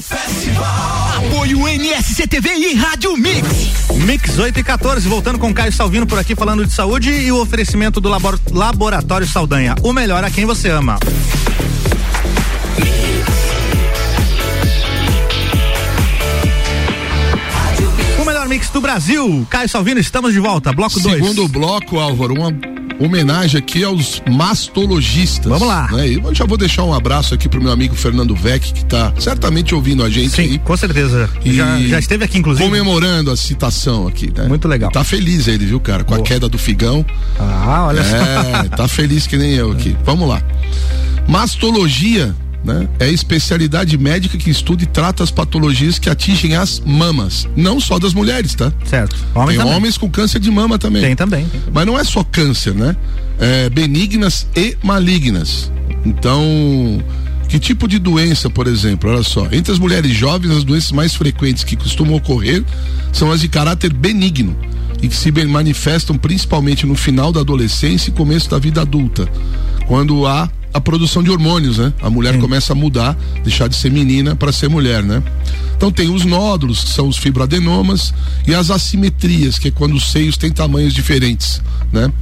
Festival. 0.00 1.26
Apoio 1.26 1.66
NSCTV 1.66 2.48
e 2.48 2.74
Rádio 2.74 3.16
Mix. 3.16 3.48
Mix 4.04 4.38
8 4.38 4.60
e 4.60 4.62
14, 4.62 5.08
voltando 5.08 5.38
com 5.38 5.52
Caio 5.52 5.72
Salvino 5.72 6.06
por 6.06 6.18
aqui 6.18 6.34
falando 6.34 6.64
de 6.64 6.72
saúde 6.72 7.10
e 7.10 7.30
o 7.32 7.40
oferecimento 7.40 8.00
do 8.00 8.08
labor 8.08 8.38
Laboratório 8.50 9.26
Saldanha. 9.26 9.74
O 9.82 9.92
melhor 9.92 10.24
a 10.24 10.30
quem 10.30 10.46
você 10.46 10.70
ama. 10.70 10.98
O 18.18 18.24
melhor 18.24 18.48
mix 18.48 18.70
do 18.70 18.80
Brasil. 18.80 19.46
Caio 19.50 19.68
Salvino, 19.68 20.00
estamos 20.00 20.32
de 20.32 20.40
volta. 20.40 20.72
Bloco 20.72 20.98
2. 21.00 21.14
Segundo 21.16 21.48
bloco, 21.48 21.98
Álvaro, 21.98 22.34
uma 22.34 22.52
homenagem 22.98 23.58
aqui 23.58 23.84
aos 23.84 24.22
mastologistas. 24.28 25.46
Vamos 25.46 25.68
lá. 25.68 25.88
Né? 25.92 26.08
eu 26.08 26.34
já 26.34 26.44
vou 26.44 26.58
deixar 26.58 26.84
um 26.84 26.92
abraço 26.92 27.34
aqui 27.34 27.48
pro 27.48 27.60
meu 27.60 27.72
amigo 27.72 27.94
Fernando 27.94 28.34
Vec, 28.34 28.72
que 28.72 28.82
está 28.82 29.12
certamente 29.18 29.74
ouvindo 29.74 30.02
a 30.02 30.10
gente. 30.10 30.30
Sim, 30.30 30.58
com 30.58 30.76
certeza. 30.76 31.30
E 31.44 31.54
já, 31.54 31.80
já 31.80 31.98
esteve 31.98 32.24
aqui, 32.24 32.38
inclusive. 32.38 32.64
Comemorando 32.64 33.30
a 33.30 33.36
citação 33.36 34.06
aqui, 34.06 34.32
né? 34.34 34.46
Muito 34.46 34.66
legal. 34.66 34.90
Tá 34.90 35.04
feliz 35.04 35.48
ele, 35.48 35.66
viu, 35.66 35.80
cara? 35.80 36.04
Com 36.04 36.14
Boa. 36.14 36.24
a 36.24 36.28
queda 36.28 36.48
do 36.48 36.58
figão. 36.58 37.04
Ah, 37.38 37.86
olha 37.86 38.00
é, 38.00 38.04
só. 38.04 38.16
É, 38.16 38.68
tá 38.68 38.88
feliz 38.88 39.26
que 39.26 39.36
nem 39.36 39.54
eu 39.54 39.72
aqui. 39.72 39.96
Vamos 40.04 40.28
lá. 40.28 40.42
Mastologia 41.28 42.34
né? 42.64 42.88
É 42.98 43.04
a 43.04 43.08
especialidade 43.08 43.96
médica 43.96 44.36
que 44.36 44.50
estuda 44.50 44.82
e 44.82 44.86
trata 44.86 45.22
as 45.22 45.30
patologias 45.30 45.98
que 45.98 46.10
atingem 46.10 46.56
as 46.56 46.80
mamas, 46.80 47.48
não 47.56 47.80
só 47.80 47.98
das 47.98 48.12
mulheres, 48.12 48.54
tá? 48.54 48.72
Certo. 48.84 49.16
Homem 49.34 49.48
Tem 49.48 49.58
também. 49.58 49.74
homens 49.74 49.98
com 49.98 50.10
câncer 50.10 50.38
de 50.40 50.50
mama 50.50 50.78
também. 50.78 51.02
Tem 51.02 51.16
também. 51.16 51.46
Tem 51.46 51.60
Mas 51.72 51.86
não 51.86 51.98
é 51.98 52.04
só 52.04 52.22
câncer, 52.24 52.74
né? 52.74 52.96
É 53.38 53.70
benignas 53.70 54.46
e 54.56 54.76
malignas. 54.82 55.70
Então, 56.04 57.02
que 57.48 57.58
tipo 57.58 57.88
de 57.88 57.98
doença, 57.98 58.50
por 58.50 58.66
exemplo? 58.66 59.10
Olha 59.10 59.22
só, 59.22 59.46
entre 59.52 59.72
as 59.72 59.78
mulheres 59.78 60.14
jovens, 60.14 60.50
as 60.50 60.64
doenças 60.64 60.92
mais 60.92 61.14
frequentes 61.14 61.64
que 61.64 61.76
costumam 61.76 62.14
ocorrer 62.16 62.64
são 63.12 63.30
as 63.30 63.40
de 63.40 63.48
caráter 63.48 63.92
benigno 63.92 64.56
e 65.00 65.08
que 65.08 65.16
se 65.16 65.30
manifestam 65.30 66.16
principalmente 66.18 66.84
no 66.84 66.94
final 66.94 67.32
da 67.32 67.40
adolescência 67.40 68.10
e 68.10 68.12
começo 68.12 68.50
da 68.50 68.58
vida 68.58 68.82
adulta, 68.82 69.28
quando 69.86 70.26
há 70.26 70.50
a 70.72 70.80
produção 70.80 71.22
de 71.22 71.30
hormônios, 71.30 71.78
né? 71.78 71.92
A 72.00 72.10
mulher 72.10 72.34
Sim. 72.34 72.40
começa 72.40 72.72
a 72.72 72.76
mudar, 72.76 73.16
deixar 73.42 73.68
de 73.68 73.76
ser 73.76 73.90
menina 73.90 74.36
para 74.36 74.52
ser 74.52 74.68
mulher, 74.68 75.02
né? 75.02 75.22
Então 75.76 75.90
tem 75.90 76.12
os 76.12 76.24
nódulos, 76.24 76.84
que 76.84 76.90
são 76.90 77.08
os 77.08 77.16
fibroadenomas, 77.16 78.12
e 78.46 78.54
as 78.54 78.70
assimetrias, 78.70 79.58
que 79.58 79.68
é 79.68 79.70
quando 79.70 79.94
os 79.94 80.10
seios 80.10 80.36
têm 80.36 80.50
tamanhos 80.50 80.92
diferentes, 80.92 81.62
né? 81.92 82.12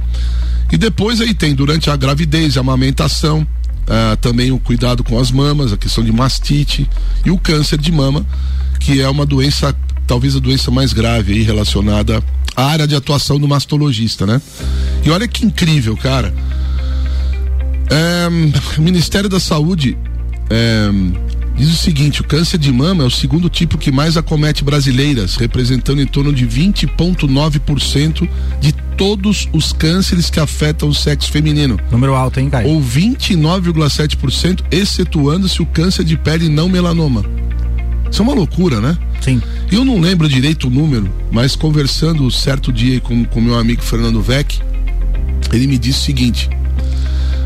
E 0.71 0.77
depois 0.77 1.21
aí 1.21 1.33
tem 1.33 1.53
durante 1.55 1.89
a 1.89 1.95
gravidez, 1.95 2.57
a 2.57 2.59
amamentação, 2.59 3.41
uh, 3.41 4.17
também 4.17 4.51
o 4.51 4.59
cuidado 4.59 5.03
com 5.03 5.19
as 5.19 5.31
mamas, 5.31 5.73
a 5.73 5.77
questão 5.77 6.03
de 6.03 6.11
mastite 6.11 6.89
e 7.25 7.31
o 7.31 7.37
câncer 7.37 7.79
de 7.79 7.91
mama, 7.91 8.25
que 8.79 9.01
é 9.01 9.09
uma 9.09 9.25
doença, 9.25 9.75
talvez 10.05 10.35
a 10.35 10.39
doença 10.39 10.69
mais 10.69 10.93
grave 10.93 11.33
aí 11.33 11.41
relacionada 11.41 12.23
à 12.55 12.65
área 12.65 12.87
de 12.87 12.95
atuação 12.95 13.39
do 13.39 13.47
mastologista, 13.47 14.25
né? 14.25 14.41
E 15.03 15.09
olha 15.09 15.27
que 15.27 15.45
incrível, 15.45 15.95
cara. 15.95 16.33
É, 17.89 18.27
o 18.77 18.81
Ministério 18.81 19.29
da 19.29 19.39
Saúde 19.39 19.97
é, 20.49 20.89
diz 21.55 21.69
o 21.69 21.75
seguinte: 21.75 22.21
o 22.21 22.23
câncer 22.23 22.57
de 22.57 22.71
mama 22.71 23.03
é 23.03 23.07
o 23.07 23.11
segundo 23.11 23.49
tipo 23.49 23.77
que 23.77 23.91
mais 23.91 24.17
acomete 24.17 24.63
brasileiras, 24.63 25.35
representando 25.35 26.01
em 26.01 26.07
torno 26.07 26.31
de 26.33 26.45
20,9% 26.45 28.27
de 28.59 28.71
todos 28.97 29.47
os 29.53 29.71
cânceres 29.73 30.29
que 30.29 30.39
afetam 30.39 30.89
o 30.89 30.93
sexo 30.93 31.31
feminino. 31.31 31.79
Número 31.91 32.15
alto, 32.15 32.39
hein, 32.39 32.49
Caio? 32.49 32.69
Ou 32.69 32.81
29,7%, 32.81 34.63
excetuando-se 34.71 35.61
o 35.61 35.65
câncer 35.65 36.03
de 36.03 36.17
pele 36.17 36.49
não 36.49 36.67
melanoma. 36.67 37.23
Isso 38.09 38.21
é 38.21 38.25
uma 38.25 38.33
loucura, 38.33 38.79
né? 38.79 38.97
Sim. 39.21 39.41
Eu 39.71 39.83
não 39.83 39.99
lembro 39.99 40.29
direito 40.29 40.67
o 40.67 40.69
número, 40.69 41.09
mas 41.31 41.55
conversando 41.55 42.29
certo 42.31 42.71
dia 42.71 42.99
com 43.01 43.25
o 43.35 43.41
meu 43.41 43.55
amigo 43.59 43.81
Fernando 43.83 44.21
Vec, 44.21 44.59
ele 45.51 45.67
me 45.67 45.77
disse 45.77 45.99
o 45.99 46.03
seguinte: 46.03 46.49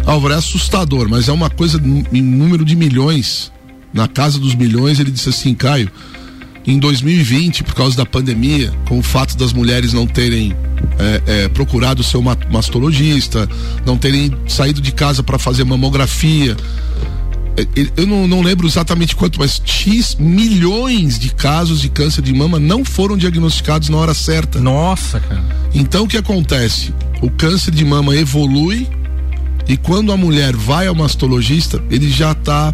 Álvaro, 0.06 0.34
é 0.34 0.38
assustador, 0.38 1.08
mas 1.10 1.28
é 1.28 1.32
uma 1.32 1.50
coisa 1.50 1.82
em 2.12 2.22
número 2.22 2.66
de 2.66 2.76
milhões, 2.76 3.52
na 3.94 4.08
casa 4.08 4.40
dos 4.40 4.56
milhões, 4.56 5.00
ele 5.00 5.12
disse 5.12 5.30
assim, 5.30 5.54
Caio, 5.54 5.92
em 6.66 6.78
2020, 6.80 7.64
por 7.64 7.74
causa 7.74 7.98
da 7.98 8.06
pandemia, 8.06 8.72
com 8.88 9.00
o 9.00 9.04
fato 9.04 9.36
das 9.36 9.52
mulheres 9.52 9.94
não 9.94 10.06
terem 10.06 10.56
é, 10.98 11.22
é, 11.26 11.48
procurado 11.50 12.02
o 12.02 12.04
seu 12.04 12.22
mastologista, 12.22 13.50
não 13.86 13.98
terem 13.98 14.32
saído 14.48 14.82
de 14.82 14.92
casa 14.92 15.24
para 15.24 15.40
fazer 15.40 15.64
mamografia, 15.64 16.56
é, 17.58 17.68
eu 17.98 18.08
não, 18.08 18.28
não, 18.28 18.42
lembro 18.42 18.68
exatamente 18.68 19.16
quanto, 19.16 19.40
mas 19.40 19.62
X 19.66 20.16
milhões 20.20 21.20
de 21.20 21.34
casos 21.34 21.82
de 21.82 21.90
câncer 21.90 22.22
de 22.22 22.34
mama 22.34 22.60
não 22.60 22.86
foram 22.86 23.18
diagnosticados 23.18 23.90
na 23.90 23.98
hora 23.98 24.14
certa. 24.14 24.60
Nossa, 24.60 25.20
cara. 25.20 25.44
Então 25.74 26.04
o 26.04 26.08
que 26.08 26.18
acontece? 26.18 26.94
O 27.22 27.30
câncer 27.30 27.72
de 27.72 27.84
mama 27.84 28.16
evolui 28.16 28.88
e 29.68 29.78
quando 29.78 30.12
a 30.12 30.18
mulher 30.18 30.56
vai 30.56 30.88
ao 30.88 30.96
mastologista, 30.96 31.82
ele 31.90 32.10
já 32.10 32.32
está 32.32 32.74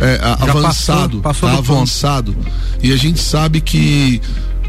é, 0.00 0.18
avançado, 0.22 1.20
passou, 1.20 1.48
passou 1.48 1.48
tá 1.48 1.58
avançado. 1.58 2.32
Ponto. 2.32 2.48
E 2.82 2.92
a 2.92 2.96
gente 2.96 3.20
sabe 3.20 3.60
que 3.60 4.20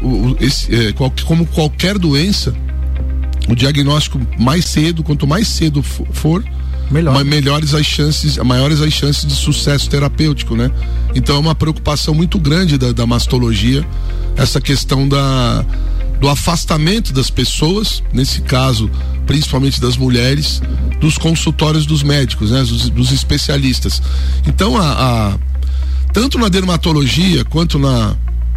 o, 0.02 0.36
esse, 0.40 0.74
é, 0.74 0.92
qual, 0.92 1.12
como 1.24 1.46
qualquer 1.46 1.98
doença, 1.98 2.54
o 3.48 3.54
diagnóstico 3.54 4.20
mais 4.38 4.64
cedo, 4.66 5.02
quanto 5.02 5.26
mais 5.26 5.48
cedo 5.48 5.82
for, 5.82 6.44
Melhor. 6.90 7.24
melhores 7.24 7.74
as 7.74 7.86
chances, 7.86 8.36
maiores 8.38 8.80
as 8.82 8.92
chances 8.92 9.24
de 9.24 9.34
sucesso 9.34 9.88
terapêutico, 9.88 10.54
né? 10.54 10.70
Então 11.14 11.36
é 11.36 11.38
uma 11.38 11.54
preocupação 11.54 12.12
muito 12.14 12.38
grande 12.38 12.76
da, 12.76 12.92
da 12.92 13.06
mastologia, 13.06 13.86
essa 14.36 14.60
questão 14.60 15.08
da 15.08 15.64
do 16.22 16.28
afastamento 16.28 17.12
das 17.12 17.30
pessoas, 17.30 18.00
nesse 18.12 18.42
caso, 18.42 18.88
principalmente 19.26 19.80
das 19.80 19.96
mulheres, 19.96 20.62
dos 21.00 21.18
consultórios 21.18 21.84
dos 21.84 22.04
médicos, 22.04 22.52
né, 22.52 22.60
dos, 22.60 22.88
dos 22.90 23.10
especialistas. 23.10 24.00
Então, 24.46 24.76
a, 24.76 24.92
a, 25.32 25.38
tanto 26.12 26.38
na 26.38 26.48
dermatologia 26.48 27.44
quanto 27.44 27.76
na, 27.76 28.14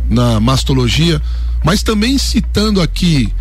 na 0.07 0.39
mastologia, 0.39 1.19
mas 1.63 1.81
também 1.81 2.19
citando 2.19 2.79
aqui 2.79 3.33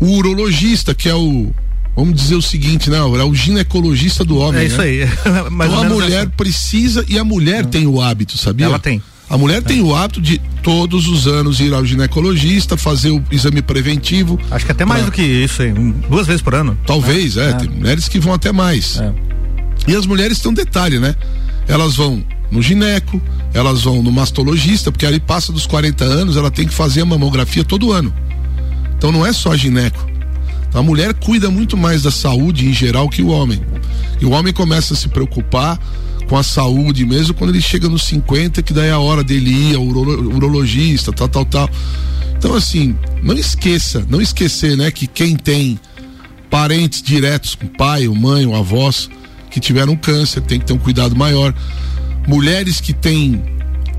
o 0.00 0.06
urologista, 0.16 0.94
que 0.94 1.06
é 1.06 1.14
o 1.14 1.52
vamos 1.94 2.14
dizer 2.14 2.36
o 2.36 2.42
seguinte, 2.42 2.88
né? 2.88 2.96
É 2.96 3.02
o 3.02 3.34
ginecologista 3.34 4.24
do 4.24 4.38
homem. 4.38 4.62
É 4.62 4.64
isso 4.64 4.78
né? 4.78 4.84
aí. 4.84 5.02
então 5.04 5.78
a 5.78 5.84
mulher 5.84 6.22
assim. 6.22 6.32
precisa 6.38 7.04
e 7.06 7.18
a 7.18 7.24
mulher 7.24 7.66
tem 7.66 7.86
o 7.86 8.00
hábito, 8.00 8.38
sabia? 8.38 8.64
Ela 8.64 8.78
tem. 8.78 9.02
A 9.32 9.38
mulher 9.38 9.58
é. 9.58 9.60
tem 9.62 9.80
o 9.80 9.96
hábito 9.96 10.20
de 10.20 10.38
todos 10.62 11.08
os 11.08 11.26
anos 11.26 11.58
ir 11.58 11.72
ao 11.72 11.82
ginecologista, 11.86 12.76
fazer 12.76 13.10
o 13.10 13.24
exame 13.30 13.62
preventivo. 13.62 14.38
Acho 14.50 14.66
que 14.66 14.72
até 14.72 14.84
mais 14.84 15.00
pra... 15.00 15.10
do 15.10 15.14
que 15.14 15.22
isso, 15.22 15.62
hein? 15.62 15.94
duas 16.06 16.26
vezes 16.26 16.42
por 16.42 16.54
ano. 16.54 16.76
Talvez, 16.86 17.38
é. 17.38 17.48
é. 17.48 17.52
Tem 17.54 17.70
mulheres 17.70 18.08
que 18.08 18.20
vão 18.20 18.34
até 18.34 18.52
mais. 18.52 18.98
É. 18.98 19.10
E 19.88 19.96
as 19.96 20.04
mulheres 20.04 20.38
têm 20.38 20.50
um 20.50 20.54
detalhe, 20.54 20.98
né? 20.98 21.14
Elas 21.66 21.96
vão 21.96 22.22
no 22.50 22.60
gineco, 22.60 23.22
elas 23.54 23.84
vão 23.84 24.02
no 24.02 24.12
mastologista, 24.12 24.92
porque 24.92 25.06
ali 25.06 25.18
passa 25.18 25.50
dos 25.50 25.66
40 25.66 26.04
anos, 26.04 26.36
ela 26.36 26.50
tem 26.50 26.66
que 26.66 26.74
fazer 26.74 27.00
a 27.00 27.06
mamografia 27.06 27.64
todo 27.64 27.90
ano. 27.90 28.12
Então 28.98 29.10
não 29.10 29.24
é 29.24 29.32
só 29.32 29.56
gineco. 29.56 30.06
A 30.74 30.82
mulher 30.82 31.14
cuida 31.14 31.50
muito 31.50 31.74
mais 31.74 32.02
da 32.02 32.10
saúde 32.10 32.68
em 32.68 32.74
geral 32.74 33.08
que 33.08 33.22
o 33.22 33.28
homem. 33.28 33.62
E 34.20 34.26
o 34.26 34.30
homem 34.32 34.52
começa 34.52 34.92
a 34.92 34.96
se 34.96 35.08
preocupar 35.08 35.78
com 36.32 36.38
a 36.38 36.42
saúde 36.42 37.04
mesmo 37.04 37.34
quando 37.34 37.50
ele 37.50 37.60
chega 37.60 37.90
nos 37.90 38.04
50, 38.04 38.62
que 38.62 38.72
daí 38.72 38.88
é 38.88 38.90
a 38.90 38.98
hora 38.98 39.22
dele 39.22 39.50
ir 39.50 39.76
ao 39.76 39.82
uro, 39.82 40.34
urologista, 40.34 41.12
tal, 41.12 41.28
tal, 41.28 41.44
tal. 41.44 41.68
Então, 42.38 42.54
assim, 42.54 42.96
não 43.22 43.34
esqueça, 43.34 44.06
não 44.08 44.18
esquecer, 44.18 44.74
né, 44.74 44.90
que 44.90 45.06
quem 45.06 45.36
tem 45.36 45.78
parentes 46.48 47.02
diretos, 47.02 47.54
pai, 47.76 48.08
mãe, 48.08 48.50
avós, 48.54 49.10
que 49.50 49.60
tiveram 49.60 49.94
câncer, 49.94 50.40
tem 50.40 50.58
que 50.58 50.64
ter 50.64 50.72
um 50.72 50.78
cuidado 50.78 51.14
maior. 51.14 51.54
Mulheres 52.26 52.80
que 52.80 52.94
têm 52.94 53.44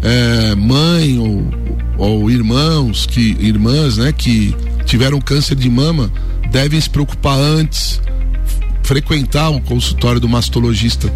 é, 0.02 0.56
mãe 0.56 1.20
ou, 1.20 1.52
ou 2.00 2.32
irmãos, 2.32 3.06
que, 3.06 3.38
irmãs, 3.40 3.98
né, 3.98 4.12
que 4.12 4.56
tiveram 4.88 5.22
câncer 5.22 5.54
de 5.54 5.70
mama, 5.70 6.12
devem 6.52 6.82
se 6.82 6.90
preocupar 6.90 7.38
antes, 7.38 8.02
frequentar 8.82 9.52
o 9.52 9.62
consultório 9.62 10.20
do 10.20 10.28
mastologista 10.28 11.13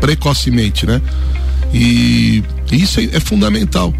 precocemente, 0.00 0.86
né? 0.86 1.00
E 1.72 2.42
isso 2.72 3.00
é, 3.00 3.04
é 3.12 3.20
fundamental 3.20 3.92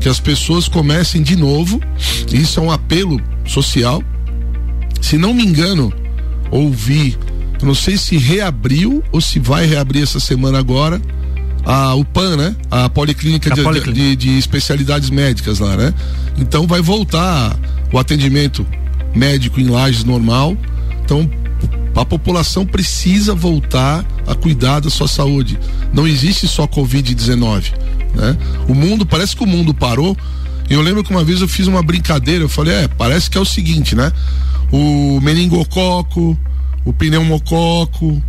que 0.00 0.08
as 0.08 0.20
pessoas 0.20 0.68
comecem 0.68 1.22
de 1.22 1.34
novo. 1.36 1.80
Isso 2.32 2.60
é 2.60 2.62
um 2.62 2.70
apelo 2.70 3.20
social. 3.46 4.02
Se 5.00 5.16
não 5.18 5.32
me 5.34 5.44
engano, 5.44 5.92
ouvi, 6.50 7.16
não 7.62 7.74
sei 7.74 7.96
se 7.96 8.16
reabriu 8.16 9.02
ou 9.12 9.20
se 9.20 9.38
vai 9.38 9.66
reabrir 9.66 10.02
essa 10.02 10.20
semana 10.20 10.58
agora, 10.58 11.00
a, 11.64 11.94
o 11.94 12.04
PAN, 12.04 12.36
né? 12.36 12.56
A 12.70 12.88
Policlínica, 12.88 13.52
A 13.52 13.56
de, 13.56 13.62
Policlínica. 13.62 14.00
de- 14.02 14.16
de 14.16 14.38
especialidades 14.38 15.10
médicas 15.10 15.58
lá, 15.58 15.76
né? 15.76 15.92
Então 16.38 16.66
vai 16.66 16.80
voltar 16.80 17.56
o 17.92 17.98
atendimento 17.98 18.64
médico 19.14 19.60
em 19.60 19.68
lajes 19.68 20.04
normal. 20.04 20.56
Então 21.04 21.28
a 21.96 22.04
população 22.04 22.66
precisa 22.66 23.34
voltar 23.34 24.04
a 24.26 24.34
cuidar 24.34 24.80
da 24.80 24.90
sua 24.90 25.08
saúde. 25.08 25.58
Não 25.92 26.06
existe 26.06 26.46
só 26.46 26.66
Covid-19, 26.66 27.72
né? 28.14 28.36
O 28.68 28.74
mundo, 28.74 29.06
parece 29.06 29.34
que 29.34 29.42
o 29.42 29.46
mundo 29.46 29.72
parou. 29.72 30.16
Eu 30.68 30.82
lembro 30.82 31.02
que 31.02 31.10
uma 31.10 31.24
vez 31.24 31.40
eu 31.40 31.48
fiz 31.48 31.66
uma 31.66 31.82
brincadeira, 31.82 32.44
eu 32.44 32.48
falei, 32.48 32.74
é, 32.74 32.88
parece 32.88 33.30
que 33.30 33.38
é 33.38 33.40
o 33.40 33.44
seguinte, 33.44 33.94
né? 33.94 34.12
O 34.70 35.20
meningococo, 35.20 36.38
o 36.84 36.92
pneumococo, 36.92 38.22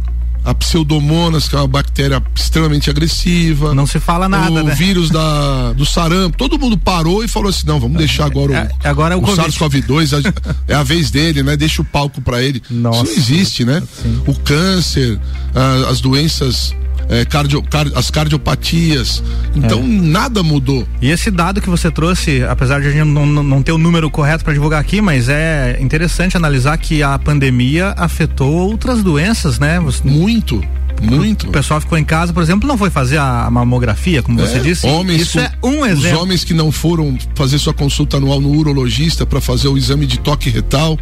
a 0.48 0.54
pseudomonas, 0.54 1.50
que 1.50 1.56
é 1.56 1.60
uma 1.60 1.68
bactéria 1.68 2.24
extremamente 2.34 2.90
agressiva. 2.90 3.74
Não 3.76 3.86
se 3.86 4.00
fala 4.00 4.30
nada, 4.30 4.50
o 4.50 4.64
né? 4.64 4.74
vírus 4.74 5.10
da, 5.10 5.74
do 5.74 5.86
sarampo. 5.86 6.38
Todo 6.38 6.58
mundo 6.58 6.78
parou 6.78 7.22
e 7.22 7.28
falou 7.28 7.50
assim: 7.50 7.68
não, 7.68 7.80
vamos 7.82 7.98
deixar 7.98 8.26
agora 8.28 8.52
o, 8.54 8.56
É, 8.56 8.70
agora 8.86 9.14
é 9.14 9.18
o 9.18 9.22
Covid. 9.22 9.42
SARS-CoV-2, 9.52 10.14
a- 10.26 10.54
é 10.70 10.74
a 10.74 10.84
vez 10.84 11.12
dele, 11.12 11.44
né? 11.44 11.58
Deixa 11.58 11.82
o 11.82 11.86
palco 11.86 12.22
pra 12.22 12.42
ele. 12.42 12.64
Nossa. 12.72 13.04
Isso 13.04 13.12
não 13.12 13.18
existe, 13.18 13.66
né? 13.66 13.84
Sim. 14.02 14.22
O 14.26 14.34
câncer, 14.36 15.20
ah, 15.54 15.90
as 15.90 16.00
doenças, 16.00 16.74
eh, 17.10 17.26
cardio, 17.26 17.62
car- 17.64 17.92
as 17.96 18.10
cardiopatias. 18.12 19.24
Então, 19.56 19.86
nada 19.88 20.44
mudou. 20.44 20.88
E 21.02 21.10
esse 21.10 21.32
dado 21.32 21.62
que 21.62 21.70
você 21.70 21.90
trouxe, 21.92 22.44
apesar 22.44 22.82
de 22.82 22.88
a 22.88 22.92
gente 22.92 23.06
não, 23.08 23.26
não, 23.26 23.62
ter 23.64 23.72
o 23.72 23.78
número 23.78 24.10
correto 24.10 24.44
para 24.44 24.54
divulgar 24.54 24.80
aqui, 24.82 25.02
mas 25.02 25.30
é 25.30 25.78
interessante 25.80 26.36
analisar 26.38 26.78
que 26.78 27.02
a 27.04 27.18
pandemia 27.18 27.94
afetou 27.98 28.52
outras 28.54 29.02
doenças, 29.04 29.58
né? 29.60 29.80
Você- 29.80 30.02
Muito, 30.08 30.62
muito. 31.02 31.48
O 31.48 31.52
pessoal 31.52 31.80
ficou 31.80 31.98
em 31.98 32.04
casa, 32.04 32.34
por 32.34 32.42
exemplo, 32.44 32.68
não 32.68 32.78
foi 32.78 32.90
fazer 32.90 33.18
a 33.18 33.50
mamografia, 33.52 34.22
como 34.24 34.40
você 34.40 34.58
É, 34.58 34.60
disse. 34.60 34.88
homens 34.88 35.22
Isso 35.22 35.38
com- 35.40 35.44
é 35.44 35.52
um 35.64 35.82
Os 35.82 36.00
exemplo. 36.00 36.22
homens 36.22 36.44
que 36.44 36.54
não 36.54 36.72
foram 36.72 37.18
fazer 37.36 37.58
sua 37.60 37.74
consulta 37.74 38.18
anual 38.18 38.42
no 38.42 38.50
urologista 38.52 39.26
para 39.26 39.40
fazer 39.42 39.68
o 39.68 39.78
exame 39.78 40.06
de 40.06 40.20
toque 40.20 40.50
retal 40.50 40.98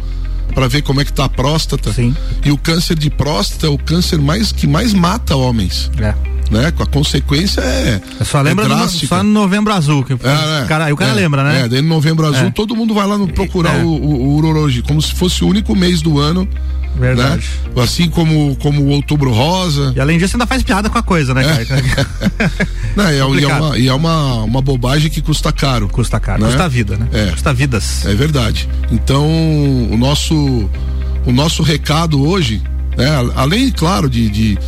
para 0.54 0.68
ver 0.68 0.82
como 0.82 1.00
é 1.00 1.04
que 1.04 1.12
tá 1.12 1.24
a 1.24 1.28
próstata. 1.28 1.92
Sim. 1.92 2.14
E 2.44 2.50
o 2.50 2.58
câncer 2.58 2.96
de 2.96 3.10
próstata 3.10 3.66
é 3.66 3.70
o 3.70 3.78
câncer 3.78 4.18
mais 4.18 4.52
que 4.52 4.66
mais 4.66 4.92
mata 4.94 5.36
homens, 5.36 5.90
É. 5.98 6.35
né? 6.50 6.70
Com 6.70 6.82
a 6.82 6.86
consequência 6.86 7.60
é 7.60 8.00
Eu 8.20 8.26
só 8.26 8.40
lembra 8.40 8.64
é 8.64 8.68
no, 8.68 8.88
só 8.88 9.22
no 9.22 9.30
novembro 9.30 9.72
azul. 9.72 10.04
Que 10.04 10.12
É, 10.12 10.16
é, 10.16 10.64
o 10.64 10.66
cara, 10.68 10.94
o 10.94 10.96
cara 10.96 11.10
é, 11.10 11.14
lembra, 11.14 11.44
né? 11.44 11.62
É, 11.62 11.68
daí 11.68 11.82
no 11.82 11.88
novembro 11.88 12.26
azul 12.26 12.48
É. 12.48 12.50
todo 12.50 12.74
mundo 12.76 12.94
vai 12.94 13.06
lá 13.06 13.18
no 13.18 13.28
procurar 13.28 13.78
É. 13.80 13.82
o, 13.84 13.88
o, 13.88 14.14
o 14.28 14.36
urologia, 14.36 14.82
como 14.82 15.00
se 15.00 15.14
fosse 15.14 15.44
o 15.44 15.48
único 15.48 15.74
mês 15.74 16.00
do 16.02 16.18
ano, 16.18 16.48
Verdade. 16.98 17.46
né? 17.74 17.82
Assim 17.82 18.08
como, 18.08 18.56
como 18.56 18.82
o 18.82 18.88
outubro 18.88 19.30
rosa. 19.32 19.92
E 19.94 20.00
além 20.00 20.18
disso, 20.18 20.36
ainda 20.36 20.46
faz 20.46 20.62
piada 20.62 20.88
com 20.88 20.96
a 20.98 21.02
coisa, 21.02 21.34
né, 21.34 21.42
É. 21.60 21.64
cara? 21.64 22.06
Não, 22.96 23.10
e 23.10 23.14
é, 23.14 23.40
e 23.40 23.44
é 23.44 23.48
uma, 23.48 23.78
e 23.78 23.88
é 23.88 23.92
uma, 23.94 24.34
uma 24.44 24.62
bobagem 24.62 25.10
que 25.10 25.20
custa 25.20 25.52
caro. 25.52 25.88
Custa 25.88 26.18
caro. 26.18 26.40
Né? 26.42 26.48
Custa 26.48 26.68
vida, 26.68 26.96
né? 26.96 27.06
É. 27.12 27.26
Custa 27.32 27.52
vidas. 27.52 28.06
É 28.06 28.14
verdade. 28.14 28.68
Então, 28.90 29.26
o 29.26 29.96
nosso, 29.98 30.34
o 31.26 31.32
nosso 31.32 31.62
recado 31.62 32.26
hoje, 32.26 32.62
né, 32.96 33.06
além, 33.34 33.70
claro, 33.70 34.08
de, 34.08 34.28
de, 34.30 34.58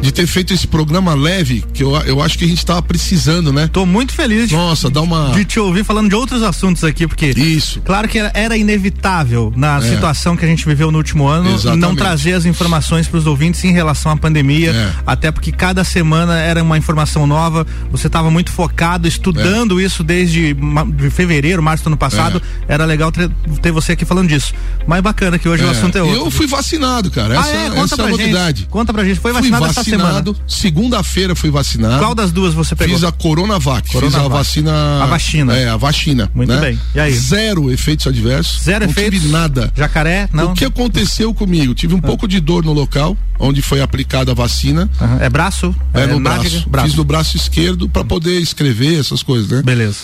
de 0.00 0.12
ter 0.12 0.26
feito 0.26 0.52
esse 0.52 0.66
programa 0.66 1.14
leve, 1.14 1.64
que 1.72 1.82
eu, 1.82 1.94
eu 2.02 2.20
acho 2.22 2.38
que 2.38 2.44
a 2.44 2.48
gente 2.48 2.58
estava 2.58 2.82
precisando, 2.82 3.52
né? 3.52 3.68
Tô 3.72 3.86
muito 3.86 4.12
feliz 4.12 4.48
de, 4.48 4.54
Nossa, 4.54 4.90
dá 4.90 5.00
uma. 5.00 5.30
de 5.32 5.44
te 5.44 5.58
ouvir 5.58 5.82
falando 5.84 6.08
de 6.10 6.14
outros 6.14 6.42
assuntos 6.42 6.84
aqui, 6.84 7.06
porque 7.06 7.26
Isso. 7.30 7.80
Claro 7.80 8.06
que 8.08 8.18
era, 8.18 8.30
era 8.34 8.56
inevitável 8.56 9.52
na 9.56 9.78
É. 9.78 9.80
situação 9.80 10.36
que 10.36 10.44
a 10.44 10.48
gente 10.48 10.64
viveu 10.66 10.90
no 10.90 10.98
último 10.98 11.26
ano 11.26 11.54
Exatamente. 11.54 11.80
não 11.80 11.94
trazer 11.96 12.34
as 12.34 12.44
informações 12.44 13.08
para 13.08 13.18
os 13.18 13.26
ouvintes 13.26 13.64
em 13.64 13.72
relação 13.72 14.12
à 14.12 14.16
pandemia, 14.16 14.72
É. 14.72 14.92
até 15.06 15.30
porque 15.32 15.50
cada 15.50 15.82
semana 15.84 16.38
era 16.38 16.62
uma 16.62 16.76
informação 16.76 17.26
nova. 17.26 17.66
Você 17.90 18.06
estava 18.06 18.30
muito 18.30 18.52
focado, 18.52 19.08
estudando 19.08 19.80
isso 19.80 20.04
desde 20.04 20.54
de 20.96 21.10
fevereiro, 21.10 21.62
março 21.62 21.82
do 21.84 21.88
ano 21.88 21.96
passado. 21.96 22.42
Era 22.68 22.84
legal 22.84 23.10
ter, 23.10 23.30
ter 23.62 23.72
você 23.72 23.92
aqui 23.92 24.04
falando 24.04 24.28
disso. 24.28 24.52
Mas 24.86 25.00
bacana 25.00 25.38
que 25.38 25.48
hoje 25.48 25.64
o 25.64 25.70
assunto 25.70 25.96
é 25.96 26.02
outro. 26.02 26.26
eu 26.26 26.30
fui 26.30 26.46
vacinado, 26.46 27.10
cara. 27.10 27.34
Essa, 27.38 27.48
ah, 27.48 27.52
é? 27.54 27.66
essa 27.66 27.74
Conta 27.74 27.94
é 27.94 27.96
pra 27.96 28.04
a 28.04 28.10
gente. 28.10 28.20
novidade. 28.20 28.66
Conta 28.70 28.92
pra 28.92 29.04
gente. 29.04 29.20
Foi 29.20 29.32
vacinado 29.32 29.64
essa 29.64 29.74
semana. 29.82 29.83
Vacinado. 29.90 30.36
Segunda-feira 30.46 31.34
fui 31.34 31.50
vacinado. 31.50 31.98
Qual 31.98 32.14
das 32.14 32.32
duas 32.32 32.54
você 32.54 32.74
pegou? 32.74 32.94
Fiz 32.94 33.04
a 33.04 33.12
Coronavac. 33.12 33.88
Fiz 33.88 33.96
a 33.96 34.00
Coronavac. 34.00 34.30
vacina. 34.30 35.02
A 35.02 35.06
vacina. 35.06 35.56
É, 35.56 35.68
a 35.68 35.76
vacina. 35.76 36.30
Muito 36.34 36.52
né? 36.52 36.60
bem. 36.60 36.80
E 36.94 37.00
aí? 37.00 37.12
Zero 37.12 37.70
efeitos 37.70 38.06
adversos. 38.06 38.62
Zero 38.62 38.84
não 38.84 38.90
efeitos? 38.90 39.20
tive 39.20 39.32
nada. 39.32 39.72
Jacaré? 39.76 40.28
Não. 40.32 40.52
O 40.52 40.54
que 40.54 40.64
aconteceu 40.64 41.32
comigo? 41.34 41.74
Tive 41.74 41.94
um 41.94 42.00
pouco 42.00 42.26
de 42.28 42.40
dor 42.40 42.64
no 42.64 42.72
local 42.72 43.16
onde 43.38 43.62
foi 43.62 43.80
aplicada 43.80 44.32
a 44.32 44.34
vacina. 44.34 44.88
Aham. 45.00 45.18
É 45.20 45.28
braço? 45.28 45.74
É, 45.92 46.06
no 46.06 46.20
nádega? 46.20 46.64
braço. 46.66 46.88
Fiz 46.88 46.96
no 46.96 47.04
braço 47.04 47.36
esquerdo 47.36 47.88
para 47.88 48.04
poder 48.04 48.40
escrever 48.40 48.98
essas 49.00 49.22
coisas, 49.22 49.48
né? 49.48 49.62
Beleza. 49.62 49.98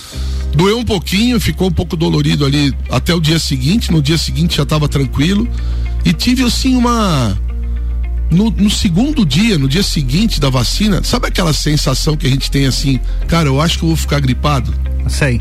Doeu 0.55 0.79
um 0.79 0.85
pouquinho, 0.85 1.39
ficou 1.41 1.69
um 1.69 1.73
pouco 1.73 1.97
dolorido 1.97 2.45
ali 2.45 2.75
até 2.91 3.15
o 3.15 3.21
dia 3.21 3.39
seguinte. 3.39 3.93
No 3.93 4.03
dia 4.03 4.19
seguinte 4.19 4.57
já 4.57 4.65
estava 4.65 4.89
tranquilo. 4.89 5.49
E 6.05 6.13
tive 6.13 6.45
assim 6.45 6.77
uma. 6.77 7.37
No, 8.31 8.51
no 8.51 8.71
segundo 8.71 9.27
dia, 9.27 9.59
no 9.59 9.69
dia 9.69 9.83
seguinte 9.83 10.41
da 10.41 10.49
vacina, 10.49 11.03
sabe 11.03 11.27
aquela 11.27 11.53
sensação 11.53 12.17
que 12.17 12.27
a 12.27 12.31
gente 12.31 12.51
tem 12.51 12.67
assim, 12.67 13.01
cara, 13.27 13.49
eu 13.49 13.61
acho 13.61 13.79
que 13.79 13.85
eu 13.85 13.89
vou 13.89 13.97
ficar 13.97 14.21
gripado? 14.21 14.73
Sei. 15.09 15.41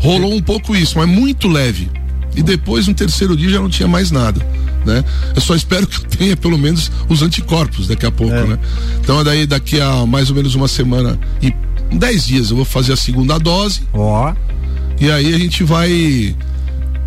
Rolou 0.00 0.34
um 0.34 0.42
pouco 0.42 0.76
isso, 0.76 0.98
mas 0.98 1.08
muito 1.08 1.48
leve. 1.48 1.90
E 2.36 2.42
depois, 2.42 2.86
no 2.88 2.94
terceiro 2.94 3.36
dia, 3.36 3.50
já 3.50 3.60
não 3.60 3.68
tinha 3.68 3.88
mais 3.88 4.10
nada. 4.10 4.44
Né? 4.84 5.04
Eu 5.34 5.40
só 5.40 5.54
espero 5.54 5.86
que 5.86 5.96
eu 5.98 6.04
tenha 6.04 6.36
pelo 6.36 6.58
menos 6.58 6.90
os 7.08 7.22
anticorpos 7.22 7.86
daqui 7.86 8.04
a 8.04 8.10
pouco, 8.10 8.34
É. 8.34 8.44
né? 8.44 8.58
Então 9.00 9.22
daí 9.22 9.46
daqui 9.46 9.80
a 9.80 10.04
mais 10.04 10.28
ou 10.28 10.34
menos 10.34 10.54
uma 10.56 10.66
semana 10.66 11.16
e 11.40 11.54
dez 11.96 12.26
dias 12.26 12.50
eu 12.50 12.56
vou 12.56 12.64
fazer 12.64 12.92
a 12.92 12.96
segunda 12.96 13.38
dose 13.38 13.82
Ó. 13.92 14.34
e 15.00 15.08
aí 15.08 15.32
a 15.32 15.38
gente 15.38 15.62
vai 15.62 16.34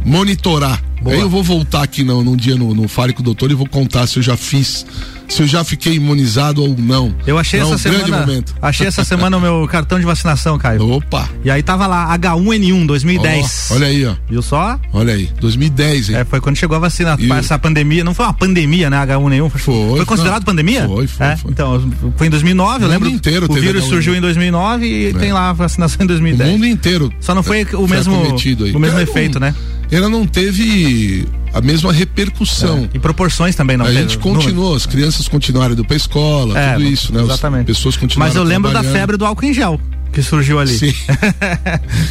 monitorar. 0.06 0.82
Boa. 1.06 1.16
Aí 1.16 1.22
eu 1.22 1.30
vou 1.30 1.44
voltar 1.44 1.84
aqui 1.84 2.04
no, 2.04 2.24
num 2.24 2.36
dia 2.36 2.56
no, 2.56 2.74
no 2.74 2.88
Fale 2.88 3.14
com 3.14 3.22
o 3.22 3.24
Doutor 3.24 3.52
e 3.52 3.54
vou 3.54 3.68
contar 3.70 4.08
se 4.08 4.18
eu 4.18 4.24
já 4.24 4.36
fiz, 4.36 4.84
se 5.30 5.42
eu 5.44 5.46
já 5.48 5.64
fiquei 5.64 5.94
imunizado 5.94 6.64
ou 6.64 6.76
não. 6.78 7.14
Eu 7.28 7.38
achei 7.38 7.60
Não, 7.60 7.74
essa 7.76 7.88
um 7.88 7.92
grande 7.92 8.06
semana. 8.08 8.26
momento. 8.26 8.56
Achei 8.60 8.88
essa 8.88 9.04
semana 9.04 9.38
o 9.38 9.40
meu 9.42 9.68
cartão 9.68 10.00
de 10.00 10.06
vacinação, 10.06 10.58
Caio. 10.58 10.90
Opa! 10.94 11.30
E 11.44 11.52
aí 11.52 11.62
tava 11.62 11.86
lá, 11.86 12.12
H1N1 12.18 12.88
2010. 12.88 13.68
Ó, 13.70 13.76
olha 13.76 13.88
aí, 13.88 14.04
ó. 14.06 14.16
Viu 14.28 14.42
só? 14.42 14.80
Olha 14.92 15.14
aí, 15.14 15.30
2010, 15.40 16.10
hein? 16.10 16.16
É, 16.18 16.26
foi 16.26 16.42
quando 16.42 16.56
chegou 16.56 16.76
a 16.76 16.80
vacina, 16.80 17.16
E 17.20 17.30
o- 17.30 17.34
essa 17.36 17.60
pandemia, 17.60 18.04
não 18.04 18.16
foi 18.16 18.26
uma 18.26 18.34
pandemia, 18.34 18.90
né, 18.90 18.98
H1N1? 18.98 19.50
Foi, 19.52 19.60
Foi, 19.98 20.06
considerado 20.06 20.40
não. 20.40 20.46
pandemia? 20.46 20.88
Foi, 20.88 21.06
foi, 21.06 21.26
É, 21.28 21.36
foi. 21.38 21.52
Então, 21.52 21.94
foi 22.18 22.26
em 22.28 22.30
2009, 22.32 22.84
eu 22.84 22.88
O 22.88 22.92
lembro. 22.92 23.10
mundo 23.10 23.16
inteiro 23.18 23.46
o 23.48 23.54
vírus 23.54 23.84
H1N1. 23.84 23.90
surgiu 23.90 24.16
em 24.16 24.22
2009 24.22 24.86
e 24.88 25.14
tem 25.14 25.32
lá 25.32 25.50
a 25.50 25.54
vacinação 25.54 25.98
em 26.02 26.06
O 26.06 26.08
2010. 26.08 26.50
mundo 26.52 26.66
inteiro. 26.66 27.14
Só 27.20 27.36
não 27.36 27.44
foi 27.44 27.62
o 27.62 27.88
foi 27.88 27.88
mesmo, 27.88 28.16
o 28.16 28.80
mesmo 28.80 29.00
É, 29.00 29.04
efeito, 29.04 29.40
né? 29.40 29.54
Ela 29.92 30.10
não 30.10 30.26
teve 30.28 31.28
a 31.54 31.62
mesma 31.62 31.94
repercussão. 31.94 32.90
E 32.94 33.00
proporções 33.00 33.56
também 33.56 33.78
não 33.78 33.86
a 33.86 33.90
teve. 33.90 34.02
gente 34.02 34.18
continuou, 34.18 34.76
as 34.76 34.86
crianças 34.86 35.28
continuaram 35.28 35.74
indo 35.74 35.86
pra 35.86 35.96
escola, 35.96 36.58
É, 36.60 36.74
tudo 36.74 36.86
isso, 36.86 37.14
né? 37.14 37.20
As 37.22 37.26
Exatamente. 37.28 37.66
pessoas 37.68 37.96
continuaram 37.96 38.30
Mas 38.34 38.36
eu 38.36 38.44
lembro 38.44 38.72
da 38.74 38.84
febre 38.84 39.16
do 39.18 39.26
álcool 39.26 39.46
em 39.46 39.54
gel 39.54 39.80
que 40.12 40.22
surgiu 40.24 40.60
ali. 40.60 40.78
Sim. 40.78 40.94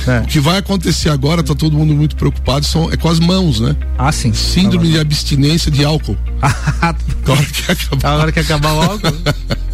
É. 0.07 0.19
O 0.21 0.27
que 0.27 0.39
vai 0.39 0.59
acontecer 0.59 1.09
agora, 1.09 1.43
tá 1.43 1.55
todo 1.55 1.75
mundo 1.79 1.95
muito 1.95 2.15
preocupado, 2.17 2.67
são, 2.67 2.91
é 2.93 2.97
com 2.99 3.09
as 3.09 3.19
mãos, 3.19 3.59
né? 3.61 3.75
Ah, 3.97 4.13
sim. 4.13 4.35
Síndrome 4.35 4.89
de 4.89 4.99
abstinência 4.99 5.71
de 5.71 5.83
álcool. 5.85 6.17
Tá 6.81 6.95
Agora 7.33 7.47
que 7.47 7.73
acabar. 7.73 8.13
Agora 8.13 8.33
que 8.33 8.41
acabar 8.41 8.73
o 8.75 8.83
álcool. 8.83 9.09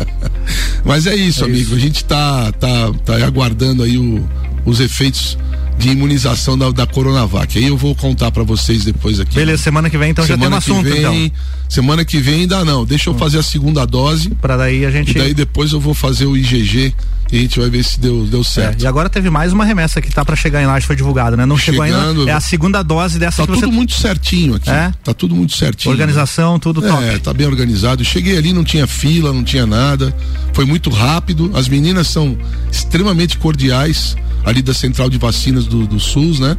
Mas 0.84 1.06
é 1.06 1.14
isso, 1.16 1.42
É 1.42 1.46
amigo. 1.46 1.60
isso. 1.60 1.74
A 1.74 1.78
gente 1.78 2.04
tá, 2.04 2.52
tá, 2.52 2.92
tá 3.04 3.16
aguardando 3.26 3.82
aí 3.82 3.98
o- 3.98 4.24
os 4.64 4.78
efeitos 4.80 5.36
de 5.80 5.88
imunização 5.88 6.56
da, 6.58 6.70
da 6.70 6.86
Coronavac. 6.86 7.58
Aí 7.58 7.66
eu 7.66 7.76
vou 7.76 7.94
contar 7.94 8.30
pra 8.30 8.42
vocês 8.44 8.84
depois 8.84 9.18
aqui. 9.18 9.34
Beleza, 9.34 9.62
semana 9.62 9.88
que 9.88 9.96
vem 9.96 10.10
então 10.10 10.24
já 10.26 10.34
tem 10.36 10.36
um 10.36 10.42
semana 10.44 10.58
assunto, 10.58 10.84
que 10.84 10.90
vem, 10.90 11.24
então. 11.26 11.38
Semana 11.68 12.04
que 12.04 12.18
vem 12.18 12.40
ainda 12.42 12.64
não. 12.64 12.84
Deixa 12.84 13.08
eu 13.10 13.14
fazer 13.14 13.38
a 13.38 13.42
segunda 13.42 13.84
dose. 13.86 14.28
Pra 14.40 14.56
daí 14.56 14.84
a 14.84 14.90
gente. 14.90 15.12
E 15.12 15.14
daí 15.14 15.32
depois 15.34 15.72
eu 15.72 15.80
vou 15.80 15.94
fazer 15.94 16.26
o 16.26 16.36
IgG 16.36 16.92
e 17.32 17.38
a 17.38 17.40
gente 17.40 17.60
vai 17.60 17.70
ver 17.70 17.84
se 17.84 17.98
deu, 18.00 18.26
deu 18.26 18.40
É, 18.40 18.44
certo. 18.44 18.82
e 18.82 18.86
agora 18.86 19.08
teve 19.08 19.30
mais 19.30 19.52
uma 19.52 19.64
remessa 19.64 20.02
que 20.02 20.10
tá 20.12 20.24
pra 20.24 20.34
chegar 20.34 20.60
em 20.62 20.66
Laje, 20.66 20.84
foi 20.84 20.96
divulgada, 20.96 21.36
né? 21.36 21.46
Não 21.46 21.56
chegou 21.56 21.84
Chegando. 21.84 22.20
ainda. 22.20 22.30
É 22.32 22.34
a 22.34 22.40
segunda 22.40 22.82
dose 22.82 23.18
dessa 23.20 23.42
Tá 23.42 23.46
que 23.46 23.54
você. 23.54 23.64
tudo 23.66 23.72
muito 23.72 23.92
certinho 23.94 24.56
aqui. 24.56 24.68
É? 24.68 24.92
Tá 25.04 25.14
tudo 25.14 25.34
muito 25.34 25.56
certinho. 25.56 25.92
Organização, 25.92 26.58
tudo 26.58 26.82
top. 26.82 27.04
É, 27.04 27.18
tá 27.18 27.32
bem 27.32 27.46
organizado. 27.46 28.04
Cheguei 28.04 28.36
ali, 28.36 28.52
não 28.52 28.64
tinha 28.64 28.86
fila, 28.86 29.32
não 29.32 29.44
tinha 29.44 29.64
nada. 29.64 30.14
Foi 30.52 30.64
muito 30.64 30.90
rápido. 30.90 31.52
As 31.54 31.68
meninas 31.68 32.08
são 32.08 32.36
extremamente 32.70 33.38
cordiais 33.38 34.16
ali 34.44 34.62
da 34.62 34.74
central 34.74 35.08
de 35.08 35.18
vacinas 35.18 35.66
do, 35.66 35.86
do 35.86 35.98
SUS, 35.98 36.38
né? 36.40 36.56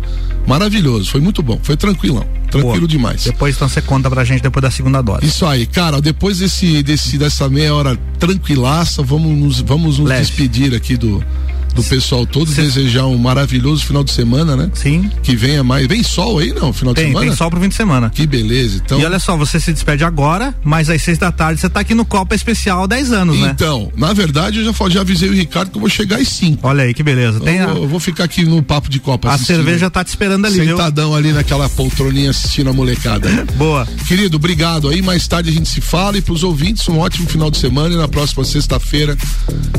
Maravilhoso, 0.48 1.10
foi 1.10 1.22
muito 1.22 1.42
bom, 1.42 1.60
foi 1.62 1.78
tranquilão, 1.78 2.26
tranquilo 2.50 2.80
Boa. 2.80 2.88
demais. 2.88 3.24
Depois 3.24 3.56
então 3.56 3.68
você 3.70 3.82
conta 3.82 4.10
pra 4.10 4.24
gente 4.24 4.42
depois 4.42 4.62
da 4.62 4.72
segunda 4.72 5.02
dose. 5.02 5.26
Isso 5.26 5.46
aí, 5.46 5.66
cara, 5.66 6.02
depois 6.02 6.40
desse, 6.40 6.82
desse 6.84 7.18
dessa 7.18 7.48
meia 7.50 7.74
hora 7.74 7.98
tranquilaça, 8.20 9.04
vamos 9.04 9.38
nos, 9.38 9.62
vamos 9.62 10.00
nos 10.00 10.10
Leve. 10.10 10.22
despedir 10.22 10.74
aqui 10.76 10.98
do 10.98 11.24
do 11.74 11.84
pessoal 11.84 12.26
todo, 12.26 12.50
Cê... 12.50 12.62
desejar 12.62 13.06
um 13.06 13.18
maravilhoso 13.18 13.86
final 13.86 14.04
de 14.04 14.12
semana, 14.12 14.56
né? 14.56 14.70
Sim. 14.74 15.10
Que 15.24 15.36
venha 15.36 15.64
mais. 15.64 15.88
Vem 15.88 16.04
sol 16.04 16.40
aí, 16.40 16.54
não? 16.54 16.74
Final 16.74 16.94
tem, 16.94 17.06
de 17.06 17.10
semana? 17.12 17.28
Tem 17.28 17.36
sol 17.36 17.50
pro 17.50 17.62
fim 17.62 17.70
de 17.70 17.76
semana. 17.76 18.10
Que 18.10 18.28
beleza. 18.28 18.82
Então... 18.84 19.00
E 19.00 19.06
olha 19.06 19.20
só, 19.20 19.38
você 19.38 19.60
se 19.60 19.72
despede 19.72 20.04
agora, 20.04 20.56
mas 20.64 20.90
às 20.90 21.02
seis 21.02 21.18
da 21.18 21.32
tarde 21.32 21.62
você 21.62 21.70
tá 21.70 21.80
aqui 21.80 21.94
no 21.94 22.06
Copa 22.06 22.36
Especial 22.36 22.88
10 22.88 23.12
anos, 23.12 23.36
então, 23.36 23.48
né? 23.48 23.54
Então, 23.54 23.92
na 23.96 24.14
verdade, 24.14 24.60
eu 24.60 24.66
já, 24.66 24.90
já 24.90 25.02
avisei 25.02 25.30
o 25.30 25.34
Ricardo 25.34 25.72
que 25.72 25.78
eu 25.78 25.82
vou 25.82 25.90
chegar 25.90 26.18
às 26.18 26.28
5. 26.28 26.68
Olha 26.68 26.84
aí, 26.84 26.94
que 26.94 27.04
beleza. 27.04 27.40
Tem 27.40 27.58
eu, 27.58 27.70
a... 27.70 27.74
eu 27.74 27.88
vou 27.88 28.00
ficar 28.00 28.26
aqui 28.26 28.46
no 28.46 28.62
papo 28.62 28.90
de 28.90 29.00
Copa. 29.00 29.32
A 29.32 29.38
cerveja 29.38 29.90
tá 29.90 30.04
te 30.04 30.10
esperando 30.10 30.46
ali, 30.46 30.56
Sentadão 30.56 31.10
viu? 31.10 31.18
ali 31.18 31.32
naquela 31.32 31.70
poltroninha 31.70 32.30
assistindo 32.30 32.70
a 32.70 32.74
molecada. 32.74 33.30
Boa. 33.56 33.88
Querido, 34.08 34.38
obrigado 34.38 34.90
aí. 34.90 35.02
Mais 35.02 35.28
tarde 35.28 35.50
a 35.50 35.54
gente 35.54 35.70
se 35.70 35.82
fala 35.82 36.18
e 36.18 36.22
pros 36.22 36.44
ouvintes 36.44 36.88
um 36.90 37.00
ótimo 37.00 37.28
final 37.28 37.50
de 37.50 37.58
semana 37.58 37.94
e 37.94 37.98
na 37.98 38.08
próxima 38.08 38.44
sexta-feira, 38.44 39.18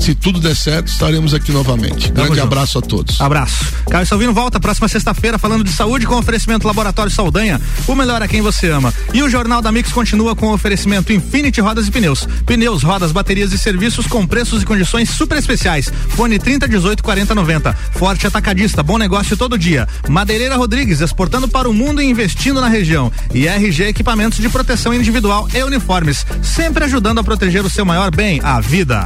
se 0.00 0.14
tudo 0.14 0.40
der 0.40 0.56
certo, 0.56 0.88
estaremos 0.88 1.34
aqui 1.34 1.52
novamente. 1.52 1.81
Tamo 1.88 2.12
Grande 2.12 2.34
junto. 2.34 2.42
abraço 2.42 2.78
a 2.78 2.82
todos. 2.82 3.20
Abraço. 3.20 3.72
Caio 3.90 4.06
Salvino 4.06 4.32
volta 4.32 4.60
próxima 4.60 4.88
sexta-feira 4.88 5.38
falando 5.38 5.64
de 5.64 5.72
saúde 5.72 6.06
com 6.06 6.14
oferecimento 6.16 6.66
Laboratório 6.66 7.10
Saldanha. 7.10 7.60
O 7.86 7.94
melhor 7.94 8.22
a 8.22 8.28
quem 8.28 8.40
você 8.40 8.70
ama. 8.70 8.92
E 9.12 9.22
o 9.22 9.28
Jornal 9.28 9.60
da 9.60 9.72
Mix 9.72 9.92
continua 9.92 10.34
com 10.36 10.46
o 10.46 10.52
oferecimento 10.54 11.12
Infinity 11.12 11.60
Rodas 11.60 11.88
e 11.88 11.90
Pneus. 11.90 12.26
Pneus, 12.46 12.82
rodas, 12.82 13.12
baterias 13.12 13.52
e 13.52 13.58
serviços 13.58 14.06
com 14.06 14.26
preços 14.26 14.62
e 14.62 14.66
condições 14.66 15.10
super 15.10 15.38
especiais. 15.38 15.92
Fone 16.10 16.38
30 16.38 16.68
18 16.68 17.02
40 17.02 17.34
90. 17.34 17.72
Forte 17.92 18.26
Atacadista, 18.26 18.82
bom 18.82 18.98
negócio 18.98 19.36
todo 19.36 19.58
dia. 19.58 19.88
Madeireira 20.08 20.56
Rodrigues, 20.56 21.00
exportando 21.00 21.48
para 21.48 21.68
o 21.68 21.74
mundo 21.74 22.00
e 22.00 22.06
investindo 22.06 22.60
na 22.60 22.68
região. 22.68 23.10
E 23.34 23.46
RG 23.48 23.84
Equipamentos 23.84 24.38
de 24.38 24.48
Proteção 24.48 24.94
Individual 24.94 25.48
e 25.52 25.62
Uniformes, 25.62 26.24
sempre 26.42 26.84
ajudando 26.84 27.18
a 27.18 27.24
proteger 27.24 27.64
o 27.64 27.70
seu 27.70 27.84
maior 27.84 28.14
bem, 28.14 28.40
a 28.42 28.60
vida. 28.60 29.04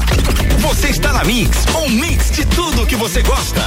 Você 0.61 0.89
está 0.89 1.13
na 1.13 1.25
Mix, 1.25 1.65
um 1.85 1.89
mix 1.89 2.31
de 2.31 2.45
tudo 2.47 2.66
que 2.87 2.97
você 2.97 3.23
gosta. 3.23 3.61